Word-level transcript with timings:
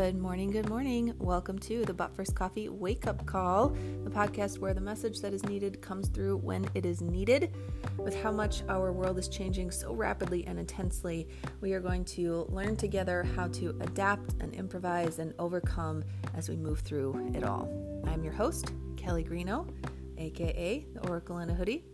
Good 0.00 0.16
morning, 0.16 0.50
good 0.50 0.70
morning. 0.70 1.12
Welcome 1.18 1.58
to 1.58 1.84
the 1.84 1.92
But 1.92 2.16
First 2.16 2.34
Coffee 2.34 2.70
Wake 2.70 3.06
Up 3.06 3.26
Call, 3.26 3.68
the 4.02 4.08
podcast 4.08 4.56
where 4.56 4.72
the 4.72 4.80
message 4.80 5.20
that 5.20 5.34
is 5.34 5.44
needed 5.44 5.82
comes 5.82 6.08
through 6.08 6.38
when 6.38 6.66
it 6.72 6.86
is 6.86 7.02
needed. 7.02 7.54
With 7.98 8.18
how 8.22 8.32
much 8.32 8.62
our 8.70 8.92
world 8.92 9.18
is 9.18 9.28
changing 9.28 9.70
so 9.70 9.92
rapidly 9.92 10.46
and 10.46 10.58
intensely, 10.58 11.28
we 11.60 11.74
are 11.74 11.80
going 11.80 12.06
to 12.06 12.46
learn 12.48 12.76
together 12.76 13.24
how 13.36 13.48
to 13.48 13.78
adapt 13.82 14.36
and 14.40 14.54
improvise 14.54 15.18
and 15.18 15.34
overcome 15.38 16.02
as 16.34 16.48
we 16.48 16.56
move 16.56 16.80
through 16.80 17.32
it 17.34 17.44
all. 17.44 17.68
I'm 18.06 18.24
your 18.24 18.32
host, 18.32 18.72
Kelly 18.96 19.22
Grignon, 19.22 19.70
aka 20.16 20.86
the 20.94 21.08
Oracle 21.08 21.40
in 21.40 21.50
a 21.50 21.54
Hoodie. 21.54 21.84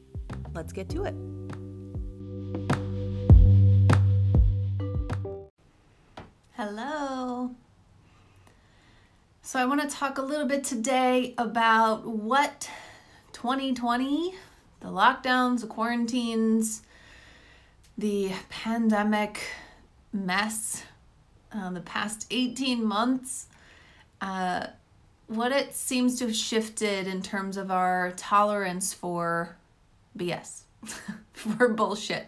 Let's 0.54 0.73
get 0.73 0.88
to 0.91 1.07
it. 1.07 1.14
Hello. 6.52 7.05
So, 9.46 9.60
I 9.60 9.64
want 9.64 9.80
to 9.80 9.86
talk 9.86 10.18
a 10.18 10.23
little 10.23 10.48
bit 10.48 10.64
today 10.64 11.32
about 11.38 12.04
what 12.04 12.68
2020, 13.32 14.34
the 14.80 14.88
lockdowns, 14.88 15.60
the 15.60 15.68
quarantines, 15.68 16.82
the 17.96 18.32
pandemic 18.48 19.40
mess, 20.12 20.82
uh, 21.52 21.70
the 21.70 21.80
past 21.80 22.27
18 22.32 22.84
months, 22.84 23.46
uh, 24.20 24.66
what 25.28 25.52
it 25.52 25.76
seems 25.76 26.18
to 26.18 26.26
have 26.26 26.34
shifted 26.34 27.06
in 27.06 27.23
terms 27.23 27.56
of 27.56 27.70
our 27.70 28.10
tolerance 28.16 28.92
for 28.92 29.54
BS, 30.18 30.62
for 31.32 31.68
bullshit. 31.68 32.26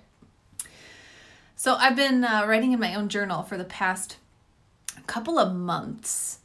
So 1.57 1.75
I've 1.75 1.97
been 1.97 2.23
uh, 2.23 2.45
writing 2.47 2.71
in 2.71 2.79
my 2.79 2.95
own 2.95 3.09
journal 3.09 3.43
for 3.43 3.59
the 3.59 3.65
past 3.65 4.19
couple 5.09 5.37
of 5.37 5.53
months, 5.53 6.39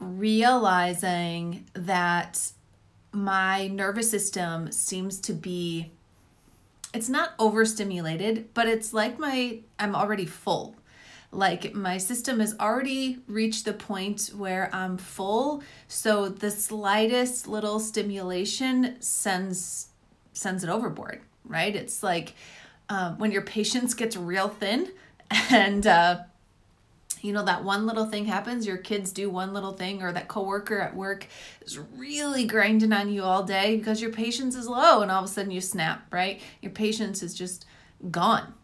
realizing 0.00 1.66
that 1.74 2.50
my 3.12 3.68
nervous 3.68 4.10
system 4.10 4.72
seems 4.72 5.20
to 5.20 5.32
be 5.32 5.92
it's 6.92 7.08
not 7.08 7.34
overstimulated, 7.38 8.52
but 8.52 8.66
it's 8.66 8.92
like 8.92 9.18
my 9.18 9.60
I'm 9.78 9.94
already 9.94 10.26
full. 10.26 10.76
Like 11.32 11.74
my 11.74 11.98
system 11.98 12.40
has 12.40 12.56
already 12.58 13.18
reached 13.28 13.64
the 13.64 13.72
point 13.72 14.32
where 14.36 14.68
I'm 14.72 14.98
full, 14.98 15.62
so 15.86 16.28
the 16.28 16.50
slightest 16.50 17.46
little 17.46 17.78
stimulation 17.78 18.96
sends 19.00 19.88
sends 20.32 20.64
it 20.64 20.70
overboard, 20.70 21.20
right? 21.44 21.74
It's 21.76 22.02
like 22.02 22.34
uh, 22.88 23.14
when 23.14 23.30
your 23.30 23.42
patience 23.42 23.94
gets 23.94 24.16
real 24.16 24.48
thin 24.48 24.90
and 25.50 25.86
uh, 25.86 26.20
you 27.22 27.32
know 27.32 27.44
that 27.44 27.64
one 27.64 27.86
little 27.86 28.06
thing 28.06 28.24
happens 28.24 28.66
your 28.66 28.76
kids 28.76 29.12
do 29.12 29.28
one 29.30 29.52
little 29.52 29.72
thing 29.72 30.02
or 30.02 30.12
that 30.12 30.28
coworker 30.28 30.80
at 30.80 30.94
work 30.94 31.26
is 31.62 31.78
really 31.96 32.44
grinding 32.46 32.92
on 32.92 33.10
you 33.10 33.22
all 33.22 33.42
day 33.42 33.76
because 33.76 34.00
your 34.00 34.10
patience 34.10 34.54
is 34.54 34.68
low 34.68 35.02
and 35.02 35.10
all 35.10 35.22
of 35.22 35.24
a 35.24 35.32
sudden 35.32 35.50
you 35.50 35.60
snap 35.60 36.02
right 36.12 36.40
your 36.60 36.72
patience 36.72 37.22
is 37.22 37.34
just 37.34 37.66
gone 38.10 38.54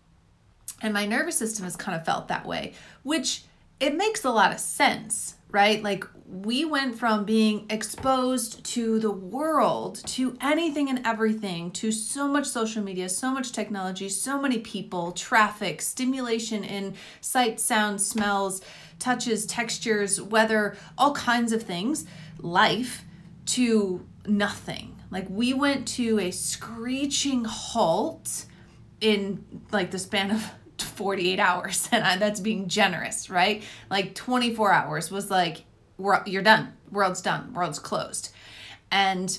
and 0.83 0.93
my 0.93 1.07
nervous 1.07 1.37
system 1.37 1.65
has 1.65 1.77
kind 1.77 1.99
of 1.99 2.05
felt 2.05 2.29
that 2.29 2.47
way 2.47 2.73
which 3.03 3.45
it 3.81 3.95
makes 3.97 4.25
a 4.25 4.31
lot 4.31 4.53
of 4.53 4.59
sense 4.59 5.37
right? 5.57 5.83
Like 5.83 6.05
we 6.29 6.65
went 6.65 6.99
from 6.99 7.25
being 7.25 7.67
exposed 7.71 8.65
to 8.65 8.99
the 8.99 9.11
world, 9.11 10.03
to 10.07 10.37
anything 10.41 10.89
and 10.89 11.01
everything, 11.07 11.71
to 11.71 11.93
so 11.93 12.27
much 12.27 12.47
social 12.47 12.83
media, 12.83 13.09
so 13.09 13.31
much 13.31 13.53
technology, 13.53 14.09
so 14.09 14.41
many 14.41 14.59
people, 14.59 15.13
traffic, 15.13 15.81
stimulation 15.81 16.65
in 16.65 16.95
sight, 17.21 17.61
sound, 17.61 18.01
smells, 18.01 18.61
touches, 18.99 19.47
textures, 19.47 20.21
weather, 20.21 20.77
all 20.99 21.15
kinds 21.15 21.53
of 21.53 21.63
things, 21.63 22.07
life, 22.39 23.05
to 23.45 24.05
nothing. 24.27 24.97
Like 25.11 25.27
we 25.31 25.55
went 25.55 25.87
to 25.89 26.19
a 26.19 26.33
screeching 26.33 27.45
halt 27.45 28.47
in 29.01 29.63
like 29.71 29.91
the 29.91 29.99
span 29.99 30.31
of 30.33 30.53
48 30.79 31.39
hours 31.39 31.89
and 31.93 32.05
I, 32.05 32.17
that's 32.17 32.41
being 32.41 32.69
generous 32.69 33.29
right 33.29 33.63
like 33.91 34.15
24 34.15 34.73
hours 34.73 35.11
was 35.11 35.31
like 35.31 35.65
we're, 35.99 36.23
you're 36.27 36.43
done. 36.43 36.75
World's 36.91 37.23
done. 37.23 37.53
World's 37.53 37.79
closed. 37.79 38.31
And 38.91 39.39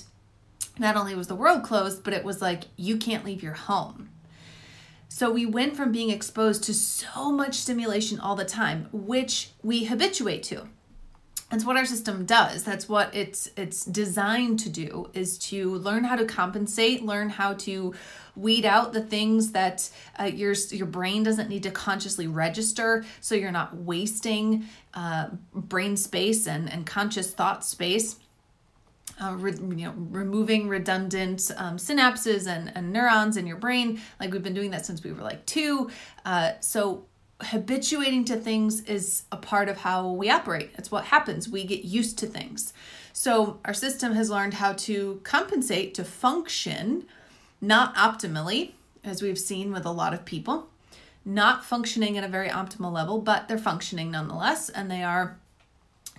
not 0.78 0.96
only 0.96 1.14
was 1.14 1.26
the 1.26 1.34
world 1.34 1.62
closed 1.62 2.04
but 2.04 2.12
it 2.12 2.24
was 2.24 2.40
like 2.40 2.64
you 2.76 2.96
can't 2.96 3.24
leave 3.24 3.42
your 3.42 3.54
home. 3.54 4.10
So 5.08 5.30
we 5.30 5.46
went 5.46 5.76
from 5.76 5.90
being 5.90 6.10
exposed 6.10 6.62
to 6.64 6.74
so 6.74 7.32
much 7.32 7.54
stimulation 7.54 8.20
all 8.20 8.36
the 8.36 8.44
time 8.44 8.88
which 8.92 9.50
we 9.62 9.84
habituate 9.84 10.42
to. 10.44 10.68
That's 11.50 11.64
what 11.64 11.78
our 11.78 11.86
system 11.86 12.26
does. 12.26 12.62
That's 12.62 12.88
what 12.88 13.14
it's 13.14 13.48
it's 13.56 13.84
designed 13.84 14.58
to 14.60 14.68
do 14.68 15.10
is 15.14 15.38
to 15.38 15.74
learn 15.76 16.04
how 16.04 16.16
to 16.16 16.26
compensate 16.26 17.02
learn 17.02 17.30
how 17.30 17.54
to 17.54 17.94
weed 18.38 18.64
out 18.64 18.92
the 18.92 19.00
things 19.00 19.52
that 19.52 19.90
uh, 20.18 20.24
your 20.24 20.54
your 20.70 20.86
brain 20.86 21.22
doesn't 21.22 21.48
need 21.48 21.62
to 21.62 21.70
consciously 21.70 22.26
register 22.26 23.04
so 23.20 23.34
you're 23.34 23.50
not 23.50 23.76
wasting 23.76 24.64
uh, 24.94 25.28
brain 25.52 25.96
space 25.96 26.46
and 26.46 26.72
and 26.72 26.86
conscious 26.86 27.30
thought 27.32 27.64
space 27.64 28.16
uh, 29.20 29.34
re, 29.34 29.52
you 29.52 29.86
know, 29.86 29.94
removing 29.96 30.68
redundant 30.68 31.50
um, 31.56 31.76
synapses 31.76 32.46
and, 32.46 32.72
and 32.74 32.92
neurons 32.92 33.36
in 33.36 33.46
your 33.46 33.56
brain. 33.56 34.00
Like 34.20 34.32
we've 34.32 34.42
been 34.42 34.54
doing 34.54 34.70
that 34.70 34.86
since 34.86 35.02
we 35.02 35.12
were 35.12 35.22
like 35.22 35.44
two. 35.46 35.90
Uh, 36.24 36.52
so 36.60 37.04
habituating 37.40 38.24
to 38.26 38.36
things 38.36 38.80
is 38.82 39.24
a 39.30 39.36
part 39.36 39.68
of 39.68 39.78
how 39.78 40.10
we 40.10 40.30
operate. 40.30 40.70
It's 40.76 40.90
what 40.90 41.04
happens. 41.04 41.48
We 41.48 41.64
get 41.64 41.84
used 41.84 42.18
to 42.18 42.26
things. 42.26 42.72
So 43.12 43.58
our 43.64 43.74
system 43.74 44.12
has 44.12 44.30
learned 44.30 44.54
how 44.54 44.72
to 44.74 45.20
compensate 45.24 45.94
to 45.94 46.04
function, 46.04 47.06
not 47.60 47.94
optimally, 47.94 48.72
as 49.04 49.22
we've 49.22 49.38
seen 49.38 49.72
with 49.72 49.84
a 49.84 49.90
lot 49.90 50.14
of 50.14 50.24
people, 50.24 50.68
not 51.24 51.64
functioning 51.64 52.16
at 52.16 52.24
a 52.24 52.28
very 52.28 52.48
optimal 52.48 52.92
level, 52.92 53.20
but 53.20 53.48
they're 53.48 53.58
functioning 53.58 54.10
nonetheless, 54.10 54.68
and 54.68 54.90
they 54.90 55.02
are 55.02 55.38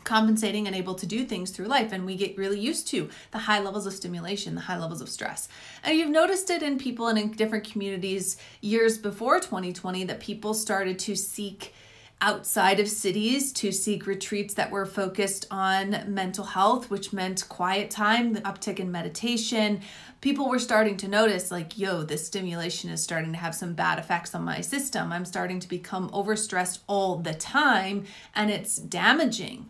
compensating 0.03 0.66
and 0.66 0.75
able 0.75 0.95
to 0.95 1.05
do 1.05 1.23
things 1.25 1.51
through 1.51 1.66
life 1.66 1.91
and 1.91 2.05
we 2.05 2.16
get 2.16 2.38
really 2.38 2.59
used 2.59 2.88
to 2.88 3.09
the 3.31 3.38
high 3.38 3.59
levels 3.59 3.85
of 3.85 3.94
stimulation 3.94 4.55
the 4.55 4.61
high 4.61 4.78
levels 4.78 5.01
of 5.01 5.09
stress. 5.09 5.47
And 5.83 5.97
you've 5.97 6.09
noticed 6.09 6.49
it 6.49 6.63
in 6.63 6.79
people 6.79 7.07
and 7.07 7.19
in 7.19 7.31
different 7.31 7.69
communities 7.69 8.38
years 8.61 8.97
before 8.97 9.39
2020 9.39 10.05
that 10.05 10.19
people 10.19 10.53
started 10.53 10.97
to 10.99 11.16
seek 11.16 11.73
outside 12.22 12.80
of 12.80 12.90
cities 12.90 13.53
to 13.53 13.72
seek 13.72 14.06
retreats 14.06 14.53
that 14.56 14.72
were 14.72 14.85
focused 14.85 15.46
on 15.50 16.03
mental 16.07 16.44
health, 16.44 16.90
which 16.90 17.13
meant 17.13 17.47
quiet 17.47 17.90
time, 17.90 18.34
the 18.34 18.41
uptick 18.41 18.80
in 18.80 18.91
meditation. 18.91 19.81
People 20.19 20.50
were 20.50 20.59
starting 20.59 20.97
to 20.97 21.08
notice, 21.08 21.50
like, 21.50 21.78
yo, 21.78 22.03
this 22.03 22.28
stimulation 22.28 22.90
is 22.90 23.02
starting 23.02 23.31
to 23.31 23.40
have 23.40 23.56
some 23.56 23.74
bad 23.74 24.00
effects 24.00 24.35
on 24.35 24.44
my 24.44 24.59
system. 24.59 25.13
I'm 25.13 25.25
starting 25.25 25.59
to 25.62 25.69
become 25.69 26.09
overstressed 26.09 26.79
all 26.88 27.18
the 27.18 27.34
time, 27.34 28.06
and 28.35 28.52
it's 28.52 28.75
damaging 28.75 29.69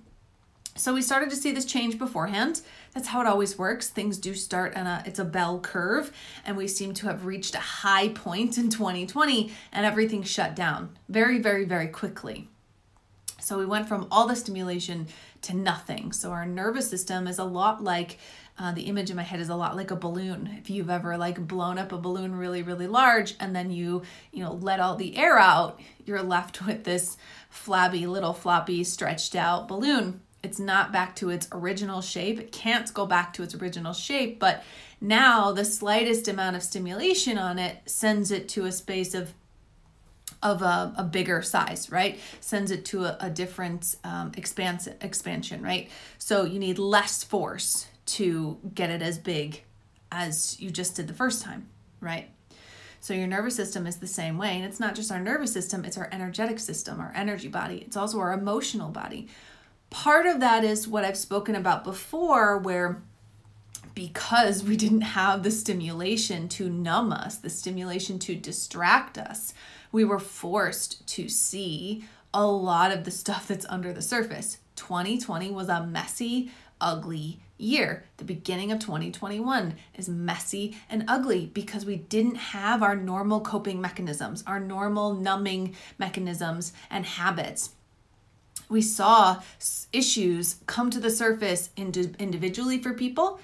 so 0.80 0.94
we 0.94 1.02
started 1.02 1.30
to 1.30 1.36
see 1.36 1.52
this 1.52 1.66
change 1.66 2.00
beforehand. 2.00 2.62
That's 2.94 3.08
how 3.08 3.22
it 3.22 3.28
always 3.28 3.58
works. 3.58 3.90
Things 3.90 4.18
do 4.18 4.34
start 4.34 4.74
and 4.76 4.88
a 4.88 5.04
it's 5.06 5.20
a 5.20 5.26
bell 5.26 5.60
curve 5.60 6.12
and 6.46 6.58
we 6.58 6.68
seem 6.68 6.94
to 6.96 7.08
have 7.08 7.26
reached 7.26 7.56
a 7.56 7.60
high 7.60 8.10
point 8.10 8.58
in 8.58 8.70
2020 8.70 9.52
and 9.72 9.86
everything 9.86 10.24
shut 10.24 10.56
down 10.56 10.98
very 11.08 11.40
very 11.40 11.66
very 11.66 11.88
quickly. 11.88 12.50
So 13.42 13.58
we 13.58 13.66
went 13.66 13.88
from 13.88 14.08
all 14.12 14.28
the 14.28 14.36
stimulation 14.36 15.08
to 15.44 15.56
nothing. 15.56 16.12
So 16.12 16.32
our 16.32 16.46
nervous 16.46 16.90
system 16.90 17.26
is 17.26 17.40
a 17.40 17.44
lot 17.44 17.84
like 17.84 18.18
uh, 18.58 18.74
the 18.74 18.82
image 18.84 19.10
in 19.10 19.16
my 19.16 19.24
head 19.24 19.40
is 19.40 19.50
a 19.50 19.56
lot 19.56 19.78
like 19.78 19.90
a 19.90 19.96
balloon. 19.96 20.50
If 20.60 20.70
you've 20.70 20.90
ever 20.90 21.18
like 21.18 21.48
blown 21.48 21.78
up 21.78 21.92
a 21.92 21.98
balloon 21.98 22.36
really 22.36 22.64
really 22.64 22.88
large 22.88 23.36
and 23.40 23.56
then 23.56 23.72
you 23.72 24.04
you 24.32 24.44
know 24.44 24.54
let 24.54 24.80
all 24.80 24.96
the 24.96 25.16
air 25.18 25.38
out, 25.38 25.80
you're 26.06 26.24
left 26.24 26.66
with 26.66 26.84
this 26.84 27.18
flabby 27.50 28.08
little 28.08 28.34
floppy 28.34 28.84
stretched 28.84 29.36
out 29.36 29.68
balloon 29.68 30.22
it's 30.42 30.60
not 30.60 30.92
back 30.92 31.16
to 31.18 31.30
its 31.30 31.48
original 31.52 32.02
shape. 32.02 32.40
It 32.40 32.52
can't 32.52 32.92
go 32.94 33.06
back 33.06 33.34
to 33.34 33.44
its 33.44 33.54
original 33.56 33.94
shape, 33.94 34.40
but 34.40 34.64
now 35.02 35.52
the 35.52 35.66
slightest 35.66 36.28
amount 36.28 36.56
of 36.56 36.64
stimulation 36.64 37.38
on 37.38 37.60
it 37.60 37.78
sends 37.86 38.32
it 38.32 38.48
to 38.50 38.66
a 38.66 38.72
space 38.72 39.14
of 39.14 39.34
of 40.42 40.62
a, 40.62 40.94
a 40.98 41.04
bigger 41.04 41.42
size, 41.42 41.92
right? 41.92 42.18
Sends 42.40 42.72
it 42.72 42.86
to 42.86 43.04
a, 43.04 43.18
a 43.20 43.30
different 43.30 43.98
um, 44.06 44.32
expansion, 44.38 45.62
right? 45.62 45.90
So 46.18 46.46
you 46.46 46.60
need 46.60 46.80
less 46.80 47.26
force 47.26 47.88
to 48.06 48.58
get 48.74 48.90
it 48.90 49.02
as 49.02 49.18
big 49.18 49.64
as 50.12 50.58
you 50.60 50.70
just 50.70 50.96
did 50.96 51.08
the 51.08 51.14
first 51.14 51.42
time, 51.42 51.68
right? 52.00 52.30
So 53.02 53.14
your 53.14 53.28
nervous 53.28 53.56
system 53.56 53.88
is 53.88 53.98
the 53.98 54.08
same 54.08 54.38
way. 54.38 54.56
And 54.56 54.66
it's 54.66 54.80
not 54.80 54.96
just 54.96 55.12
our 55.12 55.20
nervous 55.20 55.54
system, 55.54 55.86
it's 55.86 55.98
our 55.98 56.10
energetic 56.12 56.60
system, 56.60 57.00
our 57.00 57.12
energy 57.16 57.48
body. 57.48 57.84
It's 57.86 57.98
also 57.98 58.20
our 58.20 58.34
emotional 58.34 58.90
body. 58.90 59.28
Part 59.90 60.26
of 60.26 60.40
that 60.40 60.64
is 60.64 60.88
what 60.88 61.04
I've 61.04 61.18
spoken 61.18 61.56
about 61.56 61.84
before, 61.84 62.58
where 62.58 63.02
because 63.96 64.64
we 64.64 64.78
didn't 64.78 65.02
have 65.02 65.44
the 65.44 65.52
stimulation 65.52 66.48
to 66.48 66.70
numb 66.70 67.12
us, 67.12 67.38
the 67.38 67.50
stimulation 67.50 68.20
to 68.20 68.36
distract 68.36 69.18
us, 69.18 69.54
we 69.92 70.06
were 70.06 70.20
forced 70.20 71.06
to 71.08 71.28
see 71.28 72.06
a 72.34 72.46
lot 72.46 72.92
of 72.92 73.04
the 73.04 73.12
stuff 73.12 73.48
that's 73.48 73.66
under 73.68 73.92
the 73.92 74.02
surface. 74.02 74.60
2020 74.76 75.52
was 75.52 75.68
a 75.68 75.86
messy, 75.86 76.52
ugly 76.80 77.42
year. 77.58 78.06
The 78.18 78.24
beginning 78.24 78.72
of 78.72 78.80
2021 78.80 79.76
is 79.96 80.08
messy 80.08 80.78
and 80.90 81.04
ugly 81.08 81.48
because 81.48 81.86
we 81.86 81.98
didn't 81.98 82.36
have 82.36 82.82
our 82.82 82.96
normal 82.96 83.42
coping 83.42 83.82
mechanisms, 83.82 84.44
our 84.48 84.60
normal 84.60 85.14
numbing 85.14 85.76
mechanisms 85.98 86.72
and 86.90 87.06
habits. 87.06 87.72
We 88.70 88.82
saw 88.82 89.42
issues 89.92 90.58
come 90.68 90.92
to 90.92 91.00
the 91.00 91.10
surface 91.10 91.72
individually 91.76 92.82
for 92.82 92.94
people, 92.94 93.40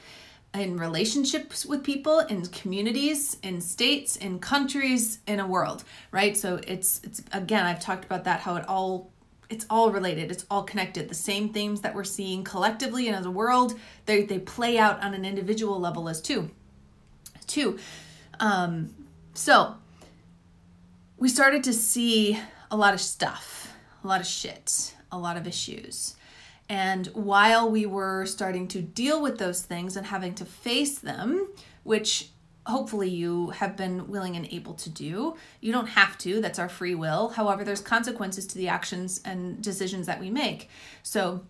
in 0.53 0.77
relationships 0.77 1.65
with 1.65 1.83
people, 1.83 2.19
in 2.19 2.45
communities, 2.45 3.37
in 3.43 3.59
states, 3.59 4.15
in 4.15 4.39
countries, 4.39 5.19
in 5.27 5.39
a 5.39 5.47
world, 5.47 5.83
right? 6.11 6.37
So 6.37 6.61
it's 6.65 7.01
it's 7.03 7.21
again, 7.33 7.65
I've 7.65 7.79
talked 7.79 8.05
about 8.05 8.23
that 8.23 8.39
how 8.41 8.55
it 8.55 8.67
all 8.67 9.11
it's 9.49 9.65
all 9.69 9.91
related 9.91 10.31
it's 10.31 10.45
all 10.49 10.63
connected. 10.63 11.09
The 11.09 11.15
same 11.15 11.49
themes 11.49 11.81
that 11.81 11.93
we're 11.93 12.03
seeing 12.03 12.43
collectively 12.43 13.07
and 13.07 13.15
as 13.15 13.25
a 13.25 13.31
world 13.31 13.73
they, 14.05 14.23
they 14.23 14.39
play 14.39 14.77
out 14.77 15.01
on 15.03 15.13
an 15.13 15.25
individual 15.25 15.79
level 15.79 16.09
as 16.09 16.21
two 16.21 16.49
two 17.47 17.77
um, 18.39 18.93
so 19.33 19.75
we 21.17 21.29
started 21.29 21.63
to 21.63 21.73
see 21.73 22.39
a 22.71 22.75
lot 22.75 22.93
of 22.93 23.01
stuff 23.01 23.73
a 24.03 24.07
lot 24.07 24.19
of 24.19 24.27
shit 24.27 24.95
a 25.15 25.19
lot 25.19 25.37
of 25.37 25.47
issues 25.47 26.15
and 26.67 27.07
while 27.07 27.69
we 27.69 27.85
were 27.85 28.25
starting 28.25 28.67
to 28.67 28.81
deal 28.81 29.21
with 29.21 29.37
those 29.37 29.61
things 29.61 29.95
and 29.95 30.07
having 30.07 30.33
to 30.33 30.45
face 30.45 30.99
them 30.99 31.47
which 31.83 32.29
hopefully 32.65 33.09
you 33.09 33.51
have 33.51 33.77
been 33.77 34.07
willing 34.07 34.35
and 34.35 34.47
able 34.51 34.73
to 34.73 34.89
do. 34.89 35.35
You 35.61 35.71
don't 35.71 35.87
have 35.87 36.17
to, 36.19 36.41
that's 36.41 36.59
our 36.59 36.69
free 36.69 36.95
will. 36.95 37.29
However, 37.29 37.63
there's 37.63 37.81
consequences 37.81 38.47
to 38.47 38.57
the 38.57 38.69
actions 38.69 39.21
and 39.23 39.61
decisions 39.61 40.07
that 40.07 40.19
we 40.19 40.31
make. 40.31 40.69
So 41.03 41.45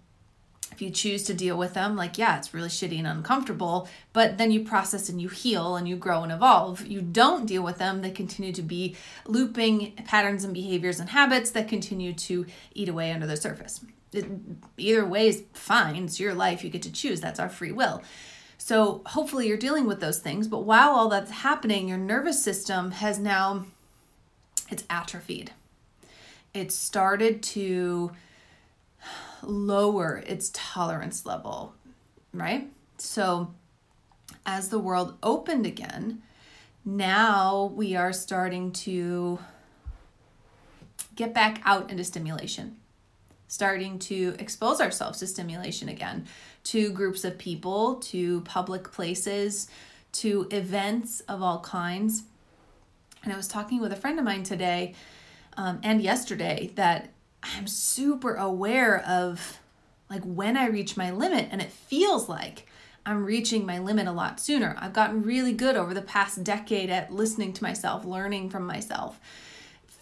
if 0.71 0.81
you 0.81 0.89
choose 0.89 1.23
to 1.23 1.33
deal 1.33 1.57
with 1.57 1.73
them, 1.73 1.95
like, 1.95 2.17
yeah, 2.17 2.37
it's 2.37 2.53
really 2.53 2.69
shitty 2.69 2.97
and 2.97 3.07
uncomfortable, 3.07 3.87
but 4.13 4.37
then 4.37 4.51
you 4.51 4.63
process 4.63 5.09
and 5.09 5.21
you 5.21 5.29
heal 5.29 5.75
and 5.75 5.87
you 5.87 5.95
grow 5.95 6.23
and 6.23 6.31
evolve. 6.31 6.85
You 6.85 7.01
don't 7.01 7.45
deal 7.45 7.63
with 7.63 7.77
them, 7.77 8.01
they 8.01 8.11
continue 8.11 8.51
to 8.53 8.61
be 8.61 8.95
looping 9.25 9.93
patterns 10.05 10.43
and 10.43 10.53
behaviors 10.53 10.99
and 10.99 11.09
habits 11.09 11.51
that 11.51 11.67
continue 11.67 12.13
to 12.13 12.45
eat 12.73 12.89
away 12.89 13.11
under 13.11 13.27
the 13.27 13.37
surface. 13.37 13.85
It, 14.11 14.25
either 14.77 15.05
way 15.05 15.27
is 15.27 15.43
fine, 15.53 16.03
it's 16.03 16.19
your 16.19 16.33
life, 16.33 16.63
you 16.63 16.69
get 16.69 16.81
to 16.83 16.91
choose, 16.91 17.21
that's 17.21 17.39
our 17.39 17.49
free 17.49 17.71
will. 17.71 18.01
So 18.57 19.01
hopefully 19.05 19.47
you're 19.47 19.57
dealing 19.57 19.85
with 19.85 19.99
those 19.99 20.19
things, 20.19 20.47
but 20.47 20.63
while 20.63 20.91
all 20.91 21.09
that's 21.09 21.31
happening, 21.31 21.87
your 21.87 21.97
nervous 21.97 22.41
system 22.41 22.91
has 22.91 23.19
now 23.19 23.65
it's 24.69 24.83
atrophied. 24.89 25.51
It 26.53 26.71
started 26.71 27.43
to 27.43 28.11
lower 29.41 30.23
its 30.25 30.51
tolerance 30.53 31.25
level, 31.25 31.73
right? 32.33 32.69
So 32.97 33.53
as 34.45 34.69
the 34.69 34.79
world 34.79 35.17
opened 35.23 35.65
again, 35.65 36.21
now 36.83 37.71
we 37.75 37.95
are 37.95 38.13
starting 38.13 38.71
to 38.71 39.39
get 41.15 41.33
back 41.33 41.61
out 41.65 41.89
into 41.89 42.03
stimulation, 42.03 42.77
starting 43.47 43.97
to 43.99 44.35
expose 44.37 44.79
ourselves 44.79 45.19
to 45.19 45.27
stimulation 45.27 45.89
again, 45.89 46.25
to 46.65 46.91
groups 46.91 47.23
of 47.23 47.37
people, 47.37 47.95
to 47.95 48.41
public 48.41 48.91
places, 48.91 49.67
to 50.11 50.47
events 50.51 51.21
of 51.21 51.41
all 51.41 51.59
kinds. 51.59 52.23
And 53.23 53.33
I 53.33 53.35
was 53.35 53.47
talking 53.47 53.81
with 53.81 53.91
a 53.91 53.95
friend 53.95 54.19
of 54.19 54.25
mine 54.25 54.43
today 54.43 54.93
um, 55.57 55.79
and 55.83 56.01
yesterday 56.01 56.71
that 56.75 57.09
I'm 57.55 57.67
super 57.67 58.35
aware 58.35 58.99
of 58.99 59.59
like 60.09 60.23
when 60.23 60.57
I 60.57 60.67
reach 60.67 60.97
my 60.97 61.11
limit, 61.11 61.49
and 61.51 61.61
it 61.61 61.71
feels 61.71 62.29
like 62.29 62.67
I'm 63.05 63.25
reaching 63.25 63.65
my 63.65 63.79
limit 63.79 64.07
a 64.07 64.11
lot 64.11 64.39
sooner. 64.39 64.75
I've 64.79 64.93
gotten 64.93 65.21
really 65.21 65.53
good 65.53 65.75
over 65.75 65.93
the 65.93 66.01
past 66.01 66.43
decade 66.43 66.89
at 66.89 67.11
listening 67.11 67.53
to 67.53 67.63
myself, 67.63 68.05
learning 68.05 68.49
from 68.49 68.65
myself 68.65 69.19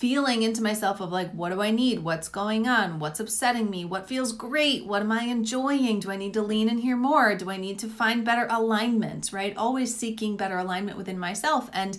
feeling 0.04 0.44
into 0.44 0.62
myself 0.62 1.00
of 1.00 1.14
like, 1.14 1.32
what 1.32 1.50
do 1.50 1.62
I 1.62 1.72
need? 1.72 2.00
What's 2.00 2.28
going 2.28 2.68
on? 2.68 3.00
What's 3.00 3.22
upsetting 3.22 3.70
me? 3.70 3.86
What 3.86 4.06
feels 4.06 4.34
great? 4.34 4.86
What 4.86 5.02
am 5.02 5.14
I 5.14 5.24
enjoying? 5.24 6.02
Do 6.02 6.12
I 6.12 6.18
need 6.18 6.34
to 6.34 6.42
lean 6.42 6.68
in 6.68 6.80
here 6.80 6.98
more? 6.98 7.36
Do 7.36 7.50
I 7.50 7.56
need 7.56 7.80
to 7.80 7.88
find 7.88 8.26
better 8.26 8.46
alignment, 8.50 9.32
right? 9.32 9.56
Always 9.56 9.96
seeking 9.96 10.36
better 10.36 10.58
alignment 10.58 10.98
within 10.98 11.18
myself. 11.18 11.70
And 11.72 11.98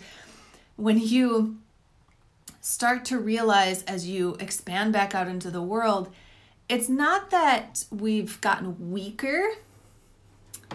when 0.76 0.99
you 0.99 1.56
start 2.64 3.05
to 3.05 3.19
realize 3.19 3.82
as 3.82 4.08
you 4.08 4.38
expand 4.40 4.90
back 4.90 5.14
out 5.14 5.28
into 5.28 5.50
the 5.50 5.61
world, 5.61 6.11
it's 6.66 6.88
not 6.88 7.28
that 7.28 7.84
we've 7.90 8.40
gotten 8.40 8.90
weaker. 8.90 9.50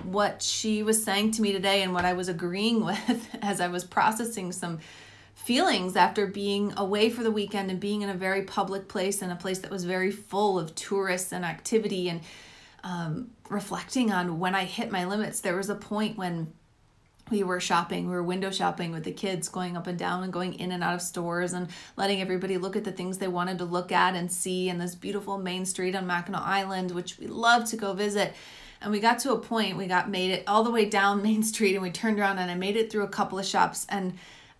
What 0.03 0.43
she 0.43 0.83
was 0.83 1.03
saying 1.03 1.31
to 1.31 1.41
me 1.41 1.51
today 1.51 1.81
and 1.81 1.91
what 1.91 2.05
I 2.05 2.13
was 2.13 2.29
agreeing 2.29 2.85
with 2.85 3.27
as 3.41 3.59
I 3.59 3.69
was 3.69 3.83
processing 3.83 4.51
some 4.51 4.77
feelings 5.33 5.95
after 5.95 6.27
being 6.27 6.71
away 6.77 7.09
for 7.09 7.23
the 7.23 7.31
weekend 7.31 7.71
and 7.71 7.79
being 7.79 8.03
in 8.03 8.09
a 8.09 8.13
very 8.13 8.43
public 8.43 8.87
place 8.87 9.23
and 9.23 9.31
a 9.31 9.35
place 9.35 9.57
that 9.59 9.71
was 9.71 9.83
very 9.83 10.11
full 10.11 10.59
of 10.59 10.75
tourists 10.75 11.31
and 11.31 11.43
activity 11.43 12.07
and 12.07 12.21
um, 12.83 13.31
reflecting 13.49 14.11
on 14.11 14.37
when 14.37 14.53
I 14.53 14.65
hit 14.65 14.91
my 14.91 15.05
limits. 15.05 15.39
There 15.39 15.57
was 15.57 15.71
a 15.71 15.75
point 15.75 16.19
when 16.19 16.53
we 17.29 17.43
were 17.43 17.59
shopping, 17.59 18.07
we 18.07 18.13
were 18.13 18.23
window 18.23 18.51
shopping 18.51 18.91
with 18.91 19.03
the 19.03 19.11
kids, 19.11 19.49
going 19.49 19.77
up 19.77 19.87
and 19.87 19.97
down 19.97 20.23
and 20.23 20.33
going 20.33 20.53
in 20.53 20.71
and 20.71 20.83
out 20.83 20.93
of 20.93 21.01
stores 21.01 21.53
and 21.53 21.67
letting 21.95 22.21
everybody 22.21 22.57
look 22.57 22.75
at 22.75 22.83
the 22.83 22.91
things 22.91 23.17
they 23.17 23.27
wanted 23.27 23.57
to 23.59 23.65
look 23.65 23.91
at 23.91 24.15
and 24.15 24.31
see 24.31 24.69
in 24.69 24.77
this 24.77 24.95
beautiful 24.95 25.37
main 25.37 25.65
street 25.65 25.95
on 25.95 26.07
Mackinac 26.07 26.41
Island, 26.41 26.91
which 26.91 27.17
we 27.17 27.27
love 27.27 27.65
to 27.69 27.77
go 27.77 27.93
visit. 27.93 28.33
And 28.81 28.91
we 28.91 28.99
got 28.99 29.19
to 29.19 29.33
a 29.33 29.39
point, 29.39 29.77
we 29.77 29.87
got 29.87 30.09
made 30.09 30.31
it 30.31 30.43
all 30.47 30.63
the 30.63 30.71
way 30.71 30.85
down 30.85 31.21
Main 31.23 31.43
Street 31.43 31.75
and 31.75 31.83
we 31.83 31.91
turned 31.91 32.19
around 32.19 32.39
and 32.39 32.49
I 32.49 32.55
made 32.55 32.77
it 32.77 32.91
through 32.91 33.03
a 33.03 33.09
couple 33.09 33.37
of 33.37 33.45
shops 33.45 33.85
and 33.89 34.13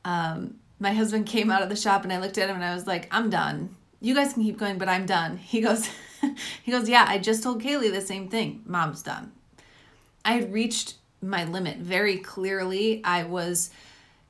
um, 0.05 0.55
my 0.79 0.93
husband 0.93 1.25
came 1.25 1.49
out 1.51 1.61
of 1.61 1.69
the 1.69 1.75
shop 1.75 2.03
and 2.03 2.11
I 2.11 2.19
looked 2.19 2.37
at 2.37 2.49
him 2.49 2.55
and 2.55 2.65
I 2.65 2.73
was 2.73 2.87
like, 2.87 3.07
I'm 3.11 3.29
done. 3.29 3.75
You 4.01 4.15
guys 4.15 4.33
can 4.33 4.43
keep 4.43 4.57
going, 4.57 4.77
but 4.77 4.89
I'm 4.89 5.05
done. 5.05 5.37
He 5.43 5.61
goes, 5.61 5.89
he 6.63 6.71
goes, 6.71 6.89
yeah, 6.89 7.05
I 7.07 7.17
just 7.17 7.43
told 7.43 7.61
Kaylee 7.61 7.91
the 7.91 8.01
same 8.01 8.29
thing. 8.29 8.63
Mom's 8.65 9.01
done. 9.01 9.31
I 10.23 10.33
had 10.33 10.53
reached 10.53 10.95
my 11.21 11.43
limit 11.45 11.77
very 11.77 12.17
clearly. 12.17 13.01
I 13.03 13.23
was 13.23 13.71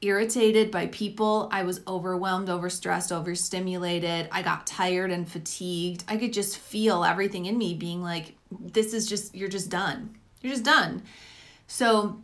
irritated 0.02 0.72
by 0.72 0.88
people. 0.88 1.50
I 1.52 1.64
was 1.64 1.82
overwhelmed, 1.88 2.48
overstressed, 2.48 3.12
overstimulated. 3.12 4.30
I 4.32 4.42
got 4.42 4.66
tired 4.66 5.12
and 5.12 5.30
fatigued. 5.30 6.04
I 6.08 6.18
could 6.18 6.34
just 6.34 6.58
feel 6.58 7.04
everything 7.04 7.46
in 7.46 7.58
me 7.58 7.74
being 7.74 8.02
like, 8.02 8.36
this 8.52 8.94
is 8.94 9.08
just, 9.08 9.36
you're 9.36 9.50
just 9.50 9.70
done. 9.70 10.16
You're 10.42 10.54
just 10.54 10.64
done. 10.64 11.04
So 11.68 12.22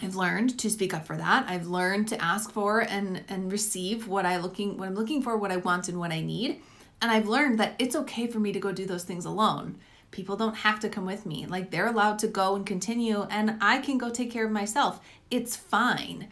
I've 0.00 0.16
learned 0.16 0.58
to 0.58 0.70
speak 0.70 0.94
up 0.94 1.06
for 1.06 1.16
that. 1.16 1.44
I've 1.48 1.66
learned 1.66 2.08
to 2.08 2.22
ask 2.22 2.50
for 2.50 2.80
and 2.80 3.22
and 3.28 3.52
receive 3.52 4.08
what 4.08 4.24
I 4.24 4.38
looking 4.38 4.78
what 4.78 4.88
I'm 4.88 4.94
looking 4.94 5.22
for, 5.22 5.36
what 5.36 5.52
I 5.52 5.58
want 5.58 5.88
and 5.88 5.98
what 5.98 6.12
I 6.12 6.20
need. 6.20 6.60
And 7.00 7.10
I've 7.10 7.28
learned 7.28 7.58
that 7.58 7.74
it's 7.78 7.96
okay 7.96 8.26
for 8.26 8.38
me 8.38 8.52
to 8.52 8.60
go 8.60 8.72
do 8.72 8.86
those 8.86 9.04
things 9.04 9.24
alone. 9.24 9.78
People 10.12 10.36
don't 10.36 10.54
have 10.54 10.78
to 10.80 10.88
come 10.88 11.04
with 11.04 11.26
me. 11.26 11.46
Like 11.46 11.70
they're 11.70 11.88
allowed 11.88 12.20
to 12.20 12.28
go 12.28 12.54
and 12.54 12.64
continue 12.64 13.22
and 13.30 13.56
I 13.60 13.78
can 13.78 13.98
go 13.98 14.10
take 14.10 14.30
care 14.30 14.46
of 14.46 14.52
myself. 14.52 15.00
It's 15.30 15.56
fine. 15.56 16.28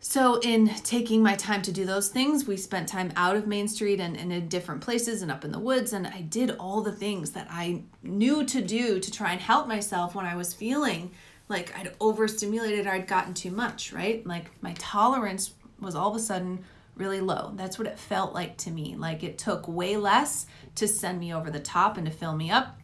So, 0.00 0.38
in 0.40 0.68
taking 0.84 1.22
my 1.22 1.34
time 1.34 1.60
to 1.62 1.72
do 1.72 1.84
those 1.84 2.08
things, 2.08 2.46
we 2.46 2.56
spent 2.56 2.88
time 2.88 3.12
out 3.16 3.34
of 3.34 3.48
Main 3.48 3.66
Street 3.66 3.98
and, 3.98 4.16
and 4.16 4.32
in 4.32 4.48
different 4.48 4.80
places 4.80 5.22
and 5.22 5.30
up 5.30 5.44
in 5.44 5.50
the 5.50 5.58
woods. 5.58 5.92
And 5.92 6.06
I 6.06 6.20
did 6.20 6.52
all 6.52 6.82
the 6.82 6.92
things 6.92 7.32
that 7.32 7.48
I 7.50 7.82
knew 8.02 8.44
to 8.44 8.62
do 8.62 9.00
to 9.00 9.10
try 9.10 9.32
and 9.32 9.40
help 9.40 9.66
myself 9.66 10.14
when 10.14 10.24
I 10.24 10.36
was 10.36 10.54
feeling 10.54 11.10
like 11.48 11.76
I'd 11.76 11.94
overstimulated 12.00 12.86
or 12.86 12.90
I'd 12.90 13.08
gotten 13.08 13.34
too 13.34 13.50
much, 13.50 13.92
right? 13.92 14.24
Like 14.26 14.50
my 14.62 14.74
tolerance 14.78 15.52
was 15.80 15.94
all 15.94 16.10
of 16.10 16.16
a 16.16 16.20
sudden 16.20 16.64
really 16.98 17.20
low. 17.20 17.52
That's 17.54 17.78
what 17.78 17.88
it 17.88 17.98
felt 17.98 18.34
like 18.34 18.56
to 18.58 18.70
me. 18.70 18.96
Like 18.96 19.22
it 19.22 19.38
took 19.38 19.68
way 19.68 19.96
less 19.96 20.46
to 20.76 20.88
send 20.88 21.20
me 21.20 21.32
over 21.32 21.50
the 21.50 21.60
top 21.60 21.96
and 21.96 22.06
to 22.06 22.12
fill 22.12 22.34
me 22.34 22.50
up. 22.50 22.78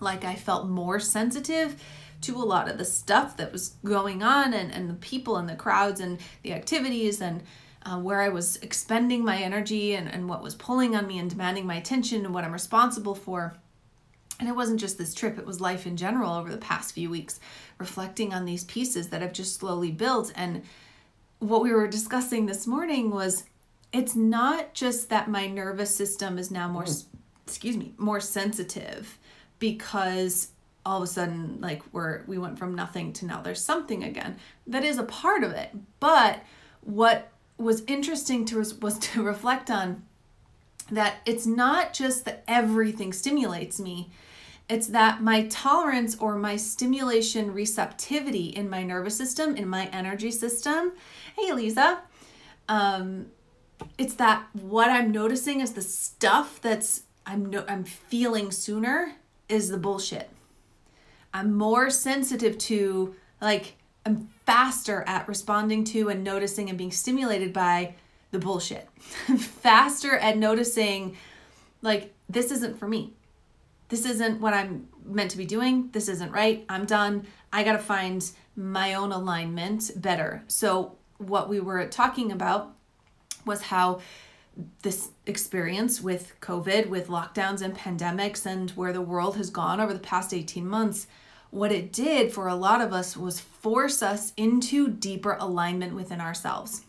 Like 0.00 0.24
I 0.24 0.34
felt 0.34 0.68
more 0.68 1.00
sensitive 1.00 1.82
to 2.22 2.36
a 2.36 2.44
lot 2.44 2.68
of 2.68 2.78
the 2.78 2.84
stuff 2.84 3.36
that 3.38 3.52
was 3.52 3.76
going 3.84 4.22
on 4.22 4.52
and, 4.52 4.72
and 4.72 4.90
the 4.90 4.94
people 4.94 5.36
and 5.36 5.48
the 5.48 5.56
crowds 5.56 6.00
and 6.00 6.18
the 6.42 6.52
activities 6.52 7.20
and 7.20 7.42
uh, 7.82 7.98
where 7.98 8.20
I 8.20 8.28
was 8.28 8.56
expending 8.56 9.24
my 9.24 9.38
energy 9.38 9.94
and, 9.94 10.06
and 10.06 10.28
what 10.28 10.42
was 10.42 10.54
pulling 10.54 10.94
on 10.94 11.06
me 11.06 11.18
and 11.18 11.30
demanding 11.30 11.66
my 11.66 11.76
attention 11.76 12.24
and 12.24 12.34
what 12.34 12.44
I'm 12.44 12.52
responsible 12.52 13.14
for. 13.14 13.54
And 14.38 14.48
it 14.48 14.56
wasn't 14.56 14.80
just 14.80 14.98
this 14.98 15.14
trip, 15.14 15.38
it 15.38 15.46
was 15.46 15.60
life 15.60 15.86
in 15.86 15.96
general 15.96 16.32
over 16.32 16.50
the 16.50 16.58
past 16.58 16.94
few 16.94 17.10
weeks 17.10 17.40
reflecting 17.78 18.32
on 18.32 18.44
these 18.44 18.64
pieces 18.64 19.08
that 19.08 19.22
have 19.22 19.32
just 19.32 19.58
slowly 19.58 19.90
built. 19.90 20.32
And 20.34 20.62
what 21.40 21.62
we 21.62 21.72
were 21.72 21.88
discussing 21.88 22.46
this 22.46 22.66
morning 22.66 23.10
was 23.10 23.44
it's 23.92 24.14
not 24.14 24.72
just 24.72 25.08
that 25.08 25.28
my 25.28 25.46
nervous 25.46 25.94
system 25.94 26.38
is 26.38 26.50
now 26.50 26.68
more, 26.68 26.84
mm. 26.84 27.04
excuse 27.44 27.76
me, 27.76 27.92
more 27.98 28.20
sensitive 28.20 29.18
because 29.58 30.52
all 30.86 30.98
of 30.98 31.02
a 31.02 31.06
sudden 31.06 31.58
like 31.60 31.82
we're 31.92 32.22
we 32.26 32.38
went 32.38 32.58
from 32.58 32.74
nothing 32.74 33.12
to 33.12 33.26
now 33.26 33.42
there's 33.42 33.62
something 33.62 34.02
again 34.02 34.34
that 34.66 34.82
is 34.82 34.96
a 34.96 35.02
part 35.02 35.44
of 35.44 35.52
it 35.52 35.68
but 36.00 36.42
what 36.80 37.30
was 37.58 37.82
interesting 37.86 38.46
to 38.46 38.56
was 38.80 38.98
to 39.00 39.22
reflect 39.22 39.70
on 39.70 40.02
that 40.90 41.16
it's 41.24 41.46
not 41.46 41.92
just 41.92 42.24
that 42.24 42.42
everything 42.48 43.12
stimulates 43.12 43.80
me, 43.80 44.10
it's 44.70 44.86
that 44.88 45.20
my 45.20 45.46
tolerance 45.48 46.16
or 46.18 46.36
my 46.36 46.56
stimulation 46.56 47.52
receptivity 47.52 48.46
in 48.46 48.70
my 48.70 48.84
nervous 48.84 49.16
system, 49.16 49.56
in 49.56 49.68
my 49.68 49.86
energy 49.86 50.30
system. 50.30 50.92
Hey, 51.36 51.52
Lisa. 51.52 52.00
Um, 52.68 53.26
it's 53.98 54.14
that 54.14 54.46
what 54.52 54.88
I'm 54.88 55.10
noticing 55.10 55.60
is 55.60 55.72
the 55.72 55.82
stuff 55.82 56.60
that's 56.60 57.02
I'm 57.26 57.46
no, 57.46 57.64
I'm 57.68 57.84
feeling 57.84 58.50
sooner 58.50 59.14
is 59.48 59.68
the 59.68 59.76
bullshit. 59.76 60.30
I'm 61.34 61.52
more 61.52 61.90
sensitive 61.90 62.56
to 62.58 63.14
like 63.40 63.74
I'm 64.06 64.28
faster 64.46 65.02
at 65.06 65.26
responding 65.26 65.84
to 65.84 66.08
and 66.08 66.22
noticing 66.22 66.68
and 66.68 66.78
being 66.78 66.92
stimulated 66.92 67.52
by 67.52 67.94
the 68.30 68.38
bullshit. 68.38 68.88
I'm 69.28 69.38
faster 69.38 70.16
at 70.16 70.38
noticing 70.38 71.16
like 71.82 72.14
this 72.28 72.52
isn't 72.52 72.78
for 72.78 72.86
me. 72.86 73.14
This 73.90 74.06
isn't 74.06 74.40
what 74.40 74.54
I'm 74.54 74.88
meant 75.04 75.32
to 75.32 75.36
be 75.36 75.44
doing. 75.44 75.90
This 75.92 76.08
isn't 76.08 76.32
right. 76.32 76.64
I'm 76.68 76.86
done. 76.86 77.26
I 77.52 77.64
got 77.64 77.72
to 77.72 77.78
find 77.78 78.28
my 78.56 78.94
own 78.94 79.12
alignment 79.12 79.90
better. 79.96 80.44
So 80.46 80.96
what 81.18 81.48
we 81.48 81.60
were 81.60 81.86
talking 81.86 82.32
about 82.32 82.74
was 83.44 83.62
how 83.62 84.00
this 84.82 85.10
experience 85.26 86.00
with 86.00 86.34
COVID, 86.40 86.88
with 86.88 87.08
lockdowns 87.08 87.62
and 87.62 87.76
pandemics, 87.76 88.46
and 88.46 88.70
where 88.70 88.92
the 88.92 89.00
world 89.00 89.36
has 89.36 89.50
gone 89.50 89.80
over 89.80 89.92
the 89.92 89.98
past 89.98 90.32
18 90.32 90.66
months, 90.66 91.06
what 91.50 91.72
it 91.72 91.92
did 91.92 92.32
for 92.32 92.46
a 92.46 92.54
lot 92.54 92.80
of 92.80 92.92
us 92.92 93.16
was 93.16 93.40
force 93.40 94.02
us 94.02 94.32
into 94.36 94.88
deeper 94.88 95.36
alignment 95.40 95.94
within 95.94 96.20
ourselves. 96.20 96.84